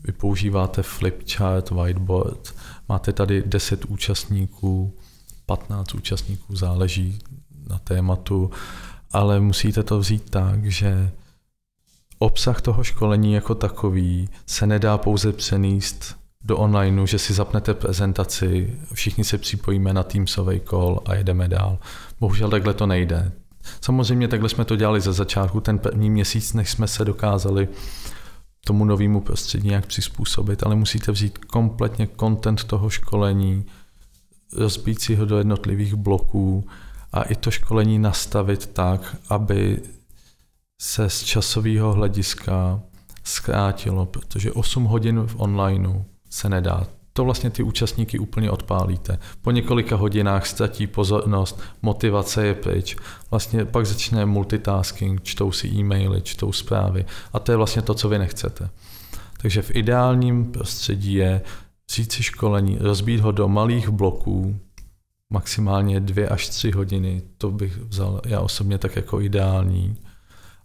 vy 0.04 0.12
používáte 0.12 0.84
flipchart, 0.84 1.72
whiteboard, 1.72 2.56
máte 2.90 3.14
tady 3.14 3.44
10 3.46 3.86
účastníků, 3.86 4.94
15 5.46 5.94
účastníků, 5.94 6.56
záleží 6.56 7.20
na 7.70 7.80
tématu, 7.80 8.52
ale 9.12 9.40
musíte 9.40 9.84
to 9.84 10.00
vzít 10.00 10.30
tak, 10.30 10.66
že 10.66 11.12
obsah 12.20 12.62
toho 12.62 12.84
školení 12.84 13.34
jako 13.34 13.56
takový 13.56 14.30
se 14.46 14.68
nedá 14.68 14.98
pouze 14.98 15.34
přenést 15.34 16.16
do 16.44 16.58
onlineu, 16.58 17.06
že 17.06 17.20
si 17.20 17.34
zapnete 17.34 17.74
prezentaci, 17.74 18.78
všichni 18.94 19.24
se 19.24 19.38
připojíme 19.38 19.94
na 19.94 20.04
Teamsový 20.04 20.60
call 20.70 21.02
a 21.06 21.16
jedeme 21.16 21.48
dál. 21.48 21.80
Bohužel 22.20 22.50
takhle 22.50 22.74
to 22.74 22.88
nejde. 22.88 23.32
Samozřejmě 23.82 24.28
takhle 24.28 24.50
jsme 24.50 24.66
to 24.66 24.76
dělali 24.76 25.02
ze 25.02 25.14
začátku, 25.14 25.62
ten 25.62 25.80
první 25.80 26.10
měsíc, 26.10 26.54
než 26.54 26.72
jsme 26.72 26.88
se 26.88 27.06
dokázali 27.06 27.68
tomu 28.66 28.86
novému 28.86 29.22
prostředí 29.22 29.68
nějak 29.68 29.86
přizpůsobit, 29.86 30.64
ale 30.64 30.76
musíte 30.76 31.12
vzít 31.12 31.38
kompletně 31.38 32.08
content 32.20 32.64
toho 32.64 32.90
školení, 32.90 33.66
rozbít 34.54 35.02
si 35.02 35.16
ho 35.16 35.26
do 35.26 35.38
jednotlivých 35.38 35.96
bloků 35.96 36.68
a 37.12 37.22
i 37.22 37.36
to 37.36 37.52
školení 37.52 38.00
nastavit 38.00 38.66
tak, 38.66 39.16
aby 39.30 39.82
se 40.82 41.10
z 41.10 41.24
časového 41.24 41.94
hlediska 41.94 42.82
zkrátilo, 43.24 44.06
protože 44.06 44.52
8 44.52 44.84
hodin 44.84 45.20
v 45.20 45.36
onlineu 45.38 46.04
se 46.30 46.50
nedá. 46.50 46.88
To 47.18 47.24
vlastně 47.24 47.50
ty 47.50 47.64
účastníky 47.64 48.20
úplně 48.20 48.52
odpálíte. 48.52 49.20
Po 49.42 49.52
několika 49.52 49.96
hodinách 49.96 50.46
ztratí 50.46 50.88
pozornost, 50.88 51.62
motivace 51.82 52.46
je 52.46 52.54
pryč. 52.54 52.96
Vlastně 53.32 53.66
pak 53.66 53.86
začne 53.86 54.26
multitasking, 54.26 55.24
čtou 55.24 55.52
si 55.52 55.68
e-maily, 55.68 56.22
čtou 56.22 56.52
zprávy 56.52 57.06
a 57.34 57.40
to 57.40 57.52
je 57.52 57.56
vlastně 57.56 57.82
to, 57.82 57.94
co 57.94 58.10
vy 58.10 58.20
nechcete. 58.20 58.70
Takže 59.42 59.62
v 59.62 59.76
ideálním 59.76 60.52
prostředí 60.52 61.14
je 61.14 61.42
vzít 61.90 62.12
si 62.12 62.24
školení, 62.24 62.78
rozbít 62.82 63.20
ho 63.20 63.32
do 63.32 63.48
malých 63.48 63.90
bloků, 63.90 64.60
maximálně 65.30 66.00
dvě 66.00 66.30
až 66.30 66.48
tři 66.48 66.72
hodiny, 66.72 67.22
to 67.38 67.52
bych 67.52 67.78
vzal 67.78 68.22
já 68.26 68.40
osobně 68.40 68.78
tak 68.78 68.96
jako 68.96 69.22
ideální 69.22 69.98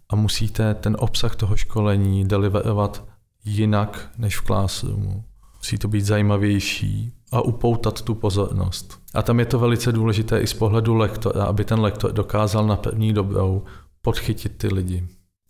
a 0.09 0.15
musíte 0.15 0.73
ten 0.73 0.97
obsah 0.99 1.35
toho 1.35 1.57
školení 1.57 2.25
deliverovat 2.25 3.03
jinak 3.45 4.09
než 4.17 4.39
v 4.39 4.45
classroomu. 4.45 5.23
Musí 5.63 5.77
to 5.77 5.87
být 5.87 6.05
zajímavější 6.05 7.13
a 7.31 7.41
upoutat 7.41 8.01
tu 8.01 8.15
pozornost. 8.15 8.99
A 9.13 9.21
tam 9.21 9.39
je 9.39 9.45
to 9.45 9.59
velice 9.59 9.91
důležité 9.91 10.39
i 10.39 10.47
z 10.47 10.53
pohledu 10.53 10.95
lektora, 10.95 11.43
aby 11.43 11.65
ten 11.65 11.79
lektor 11.79 12.11
dokázal 12.11 12.67
na 12.67 12.75
první 12.75 13.13
dobrou 13.13 13.63
podchytit 14.01 14.57
ty 14.57 14.67
lidi. 14.67 15.07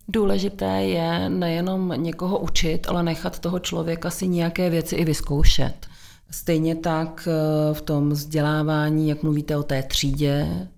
Důležité 0.08 0.82
je 0.82 1.28
nejenom 1.28 1.92
někoho 1.96 2.38
učit, 2.38 2.86
ale 2.88 3.02
nechat 3.02 3.38
toho 3.38 3.58
člověka 3.58 4.10
si 4.10 4.28
nějaké 4.28 4.70
věci 4.70 4.96
i 4.96 5.04
vyzkoušet. 5.04 5.86
Stejně 6.30 6.74
tak 6.74 7.28
eh, 7.30 7.74
v 7.74 7.80
tom 7.80 8.10
vzdělávání, 8.10 9.08
jak 9.08 9.22
mluvíte 9.22 9.56
o 9.56 9.62
té 9.62 9.82
třídě, 9.82 10.68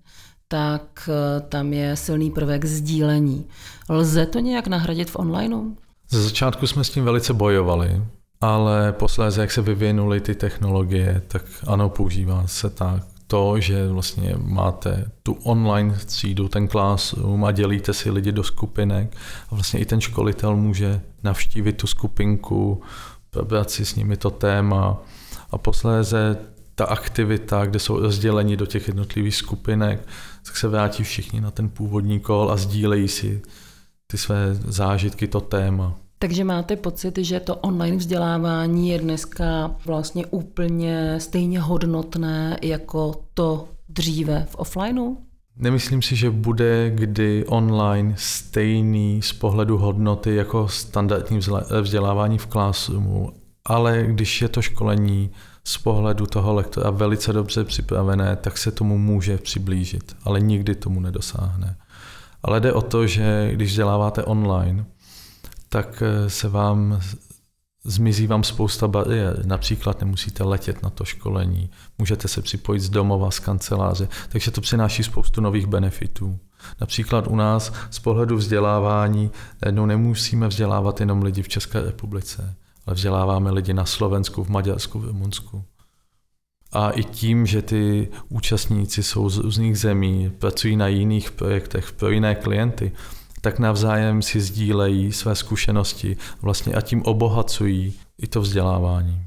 tak 0.47 1.09
eh, 1.09 1.41
tam 1.41 1.73
je 1.73 1.95
silný 1.95 2.31
prvek 2.31 2.65
sdílení. 2.65 3.47
Lze 3.89 4.25
to 4.25 4.39
nějak 4.39 4.67
nahradit 4.67 5.09
v 5.09 5.15
onlineu? 5.15 5.75
Ze 6.09 6.23
začátku 6.23 6.67
jsme 6.67 6.83
s 6.83 6.89
tím 6.89 7.03
velice 7.03 7.33
bojovali, 7.33 8.01
ale 8.41 8.93
posléze, 8.93 9.41
jak 9.41 9.51
se 9.51 9.61
vyvinuly 9.61 10.21
ty 10.21 10.35
technologie, 10.35 11.21
tak 11.27 11.43
ano, 11.67 11.89
používá 11.89 12.47
se 12.47 12.69
tak 12.69 13.03
to, 13.27 13.59
že 13.59 13.87
vlastně 13.87 14.35
máte 14.37 15.11
tu 15.23 15.33
online 15.33 15.97
třídu, 16.05 16.47
ten 16.47 16.67
classroom 16.67 17.45
a 17.45 17.51
dělíte 17.51 17.93
si 17.93 18.11
lidi 18.11 18.31
do 18.31 18.43
skupinek 18.43 19.17
a 19.49 19.55
vlastně 19.55 19.79
i 19.79 19.85
ten 19.85 20.01
školitel 20.01 20.55
může 20.55 21.01
navštívit 21.23 21.73
tu 21.73 21.87
skupinku, 21.87 22.81
probrat 23.29 23.71
si 23.71 23.85
s 23.85 23.95
nimi 23.95 24.17
to 24.17 24.29
téma 24.29 24.97
a 25.51 25.57
posléze 25.57 26.37
ta 26.75 26.85
aktivita, 26.85 27.65
kde 27.65 27.79
jsou 27.79 27.99
rozděleni 27.99 28.57
do 28.57 28.65
těch 28.65 28.87
jednotlivých 28.87 29.35
skupinek, 29.35 30.07
tak 30.45 30.57
se 30.57 30.67
vrátí 30.67 31.03
všichni 31.03 31.41
na 31.41 31.51
ten 31.51 31.69
původní 31.69 32.19
kol 32.19 32.51
a 32.51 32.57
sdílejí 32.57 33.07
si 33.07 33.41
ty 34.07 34.17
své 34.17 34.53
zážitky, 34.53 35.27
to 35.27 35.41
téma. 35.41 35.95
Takže 36.19 36.43
máte 36.43 36.75
pocit, 36.75 37.17
že 37.17 37.39
to 37.39 37.55
online 37.55 37.97
vzdělávání 37.97 38.89
je 38.89 38.99
dneska 38.99 39.75
vlastně 39.85 40.25
úplně 40.25 41.19
stejně 41.19 41.59
hodnotné 41.59 42.57
jako 42.61 43.15
to 43.33 43.67
dříve 43.89 44.47
v 44.49 44.55
offlineu? 44.55 45.17
Nemyslím 45.55 46.01
si, 46.01 46.15
že 46.15 46.29
bude 46.29 46.91
kdy 46.95 47.45
online 47.47 48.13
stejný 48.17 49.21
z 49.21 49.33
pohledu 49.33 49.77
hodnoty 49.77 50.35
jako 50.35 50.67
standardní 50.67 51.39
vzdělávání 51.81 52.37
v 52.37 52.47
classroomu, 52.47 53.31
ale 53.65 54.03
když 54.07 54.41
je 54.41 54.47
to 54.47 54.61
školení 54.61 55.29
z 55.63 55.77
pohledu 55.77 56.25
toho 56.25 56.53
lektora 56.53 56.89
velice 56.89 57.33
dobře 57.33 57.63
připravené, 57.63 58.35
tak 58.35 58.57
se 58.57 58.71
tomu 58.71 58.97
může 58.97 59.37
přiblížit, 59.37 60.15
ale 60.23 60.41
nikdy 60.41 60.75
tomu 60.75 60.99
nedosáhne. 60.99 61.77
Ale 62.43 62.59
jde 62.59 62.73
o 62.73 62.81
to, 62.81 63.07
že 63.07 63.49
když 63.53 63.69
vzděláváte 63.69 64.23
online, 64.23 64.85
tak 65.69 66.03
eh, 66.05 66.29
se 66.29 66.49
vám 66.49 66.99
zmizí 67.83 68.27
vám 68.27 68.43
spousta 68.43 68.87
bariér. 68.87 69.45
Například 69.45 69.99
nemusíte 69.99 70.43
letět 70.43 70.83
na 70.83 70.89
to 70.89 71.05
školení, 71.05 71.69
můžete 71.97 72.27
se 72.27 72.41
připojit 72.41 72.79
z 72.79 72.89
domova, 72.89 73.31
z 73.31 73.39
kanceláře, 73.39 74.07
takže 74.29 74.51
to 74.51 74.61
přináší 74.61 75.03
spoustu 75.03 75.41
nových 75.41 75.65
benefitů. 75.65 76.39
Například 76.81 77.27
u 77.27 77.35
nás 77.35 77.73
z 77.89 77.99
pohledu 77.99 78.37
vzdělávání 78.37 79.31
najednou 79.61 79.85
nemusíme 79.85 80.47
vzdělávat 80.47 80.99
jenom 80.99 81.21
lidi 81.21 81.41
v 81.41 81.47
České 81.47 81.81
republice, 81.81 82.55
ale 82.85 82.95
vzděláváme 82.95 83.51
lidi 83.51 83.73
na 83.73 83.85
Slovensku, 83.85 84.43
v 84.43 84.49
Maďarsku, 84.49 84.99
v 84.99 85.05
Rumunsku. 85.05 85.63
A 86.71 86.89
i 86.89 87.03
tím, 87.03 87.45
že 87.45 87.61
ty 87.61 88.07
účastníci 88.29 89.03
jsou 89.03 89.29
z 89.29 89.37
různých 89.37 89.79
zemí, 89.79 90.31
pracují 90.39 90.75
na 90.75 90.87
jiných 90.87 91.31
projektech 91.31 91.91
pro 91.91 92.09
jiné 92.09 92.35
klienty, 92.35 92.91
tak 93.41 93.59
navzájem 93.59 94.21
si 94.21 94.41
sdílejí 94.41 95.11
své 95.11 95.35
zkušenosti 95.35 96.17
vlastně 96.41 96.73
a 96.73 96.81
tím 96.81 97.03
obohacují 97.03 97.93
i 98.17 98.27
to 98.27 98.41
vzdělávání. 98.41 99.21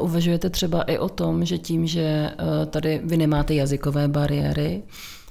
Uvažujete 0.00 0.50
třeba 0.50 0.82
i 0.82 0.98
o 0.98 1.08
tom, 1.08 1.44
že 1.44 1.58
tím, 1.58 1.86
že 1.86 2.00
eh, 2.00 2.66
tady 2.66 3.00
vy 3.04 3.16
nemáte 3.16 3.54
jazykové 3.54 4.08
bariéry, 4.08 4.82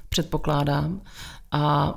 předpokládám, 0.09 1.01
a 1.51 1.95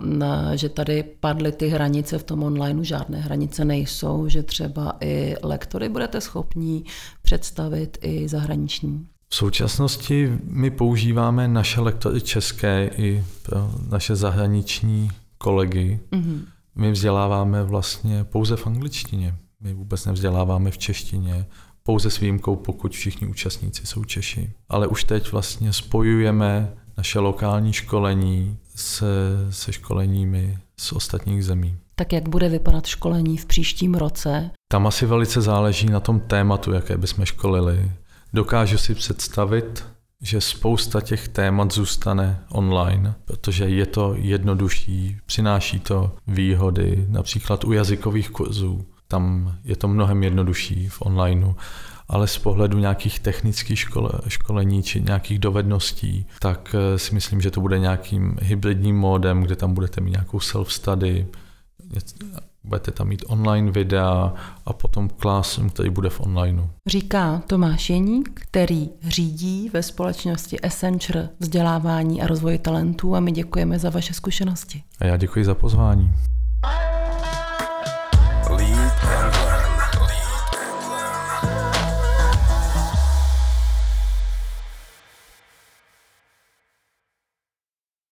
že 0.55 0.69
tady 0.69 1.05
padly 1.21 1.53
ty 1.53 1.69
hranice 1.69 2.19
v 2.19 2.23
tom 2.23 2.43
onlineu, 2.43 2.85
žádné 2.85 3.21
hranice 3.21 3.65
nejsou, 3.65 4.29
že 4.29 4.43
třeba 4.43 4.97
i 5.01 5.37
lektory 5.43 5.89
budete 5.89 6.21
schopní 6.21 6.85
představit 7.23 7.99
i 8.01 8.29
zahraniční. 8.29 9.07
V 9.29 9.35
současnosti 9.35 10.39
my 10.45 10.71
používáme 10.71 11.49
naše 11.49 11.81
lektory 11.81 12.21
české 12.21 12.91
i 12.97 13.25
pro 13.43 13.71
naše 13.91 14.17
zahraniční 14.17 15.11
kolegy. 15.39 16.01
Mm-hmm. 16.13 16.41
My 16.75 16.91
vzděláváme 16.91 17.63
vlastně 17.63 18.25
pouze 18.25 18.57
v 18.57 18.67
angličtině. 18.67 19.35
My 19.61 19.75
vůbec 19.75 20.07
nevzděláváme 20.07 20.71
v 20.71 20.79
češtině, 20.79 21.47
pouze 21.83 22.11
s 22.11 22.21
výjimkou, 22.21 22.57
pokud 22.57 22.93
všichni 22.93 23.27
účastníci 23.27 23.87
jsou 23.87 24.05
Češi. 24.05 24.53
Ale 24.69 24.87
už 24.87 25.05
teď 25.05 25.33
vlastně 25.33 25.73
spojujeme 25.73 26.73
naše 26.97 27.19
lokální 27.19 27.73
školení 27.73 28.59
se, 28.75 29.07
se 29.51 29.73
školeními 29.73 30.59
z 30.77 30.93
ostatních 30.93 31.45
zemí. 31.45 31.79
Tak 31.95 32.13
jak 32.13 32.29
bude 32.29 32.49
vypadat 32.49 32.87
školení 32.87 33.37
v 33.37 33.47
příštím 33.47 33.95
roce? 33.95 34.51
Tam 34.71 34.87
asi 34.87 35.07
velice 35.07 35.41
záleží 35.41 35.87
na 35.87 36.01
tom 36.01 36.21
tématu, 36.21 36.73
jaké 36.73 36.97
bychom 36.97 37.25
školili. 37.25 37.93
Dokážu 38.33 38.79
si 38.79 38.95
představit, 38.95 39.85
že 40.23 40.41
spousta 40.41 41.01
těch 41.01 41.29
témat 41.29 41.73
zůstane 41.73 42.41
online, 42.49 43.15
protože 43.25 43.65
je 43.65 43.87
to 43.87 44.15
jednodušší, 44.17 45.17
přináší 45.27 45.81
to 45.81 46.17
výhody, 46.27 47.07
například 47.09 47.65
u 47.65 47.73
jazykových 47.73 48.31
kurzů. 48.31 48.87
Tam 49.09 49.55
je 49.65 49.77
to 49.77 49.89
mnohem 49.89 50.23
jednodušší 50.23 50.89
v 50.89 51.03
onlineu, 51.03 51.53
ale 52.09 52.27
z 52.27 52.39
pohledu 52.39 52.79
nějakých 52.79 53.21
technických 53.21 53.79
škole, 53.79 54.11
školení 54.29 54.83
či 54.83 55.01
nějakých 55.01 55.39
dovedností, 55.39 56.27
tak 56.41 56.75
eh, 56.75 56.99
si 56.99 57.15
myslím, 57.15 57.41
že 57.41 57.51
to 57.51 57.61
bude 57.61 57.79
nějakým 57.79 58.37
hybridním 58.43 58.97
módem, 58.97 59.43
kde 59.43 59.57
tam 59.57 59.75
budete 59.75 60.01
mít 60.01 60.11
nějakou 60.11 60.39
self-study, 60.39 61.27
budete 62.69 62.91
tam 62.91 63.09
mít 63.09 63.25
online 63.27 63.71
videa 63.71 64.35
a 64.67 64.73
potom 64.73 65.09
klasem 65.09 65.71
který 65.71 65.91
bude 65.91 66.11
v 66.11 66.21
onlineu. 66.21 66.69
Říká 66.87 67.43
Tomáš 67.47 67.91
Jeník, 67.91 68.31
který 68.35 68.89
řídí 69.09 69.71
ve 69.73 69.83
společnosti 69.83 70.57
Essenture 70.63 71.29
vzdělávání 71.39 72.23
a 72.23 72.27
rozvoj 72.27 72.59
talentů 72.59 73.17
a 73.17 73.21
my 73.21 73.33
děkujeme 73.33 73.79
za 73.79 73.91
vaše 73.91 74.15
zkušenosti. 74.15 74.83
A 74.99 75.05
já 75.05 75.17
děkuji 75.17 75.45
za 75.45 75.55
pozvání. 75.55 76.11
Lead 78.51 79.05
and 79.05 79.35
learn. 79.35 79.58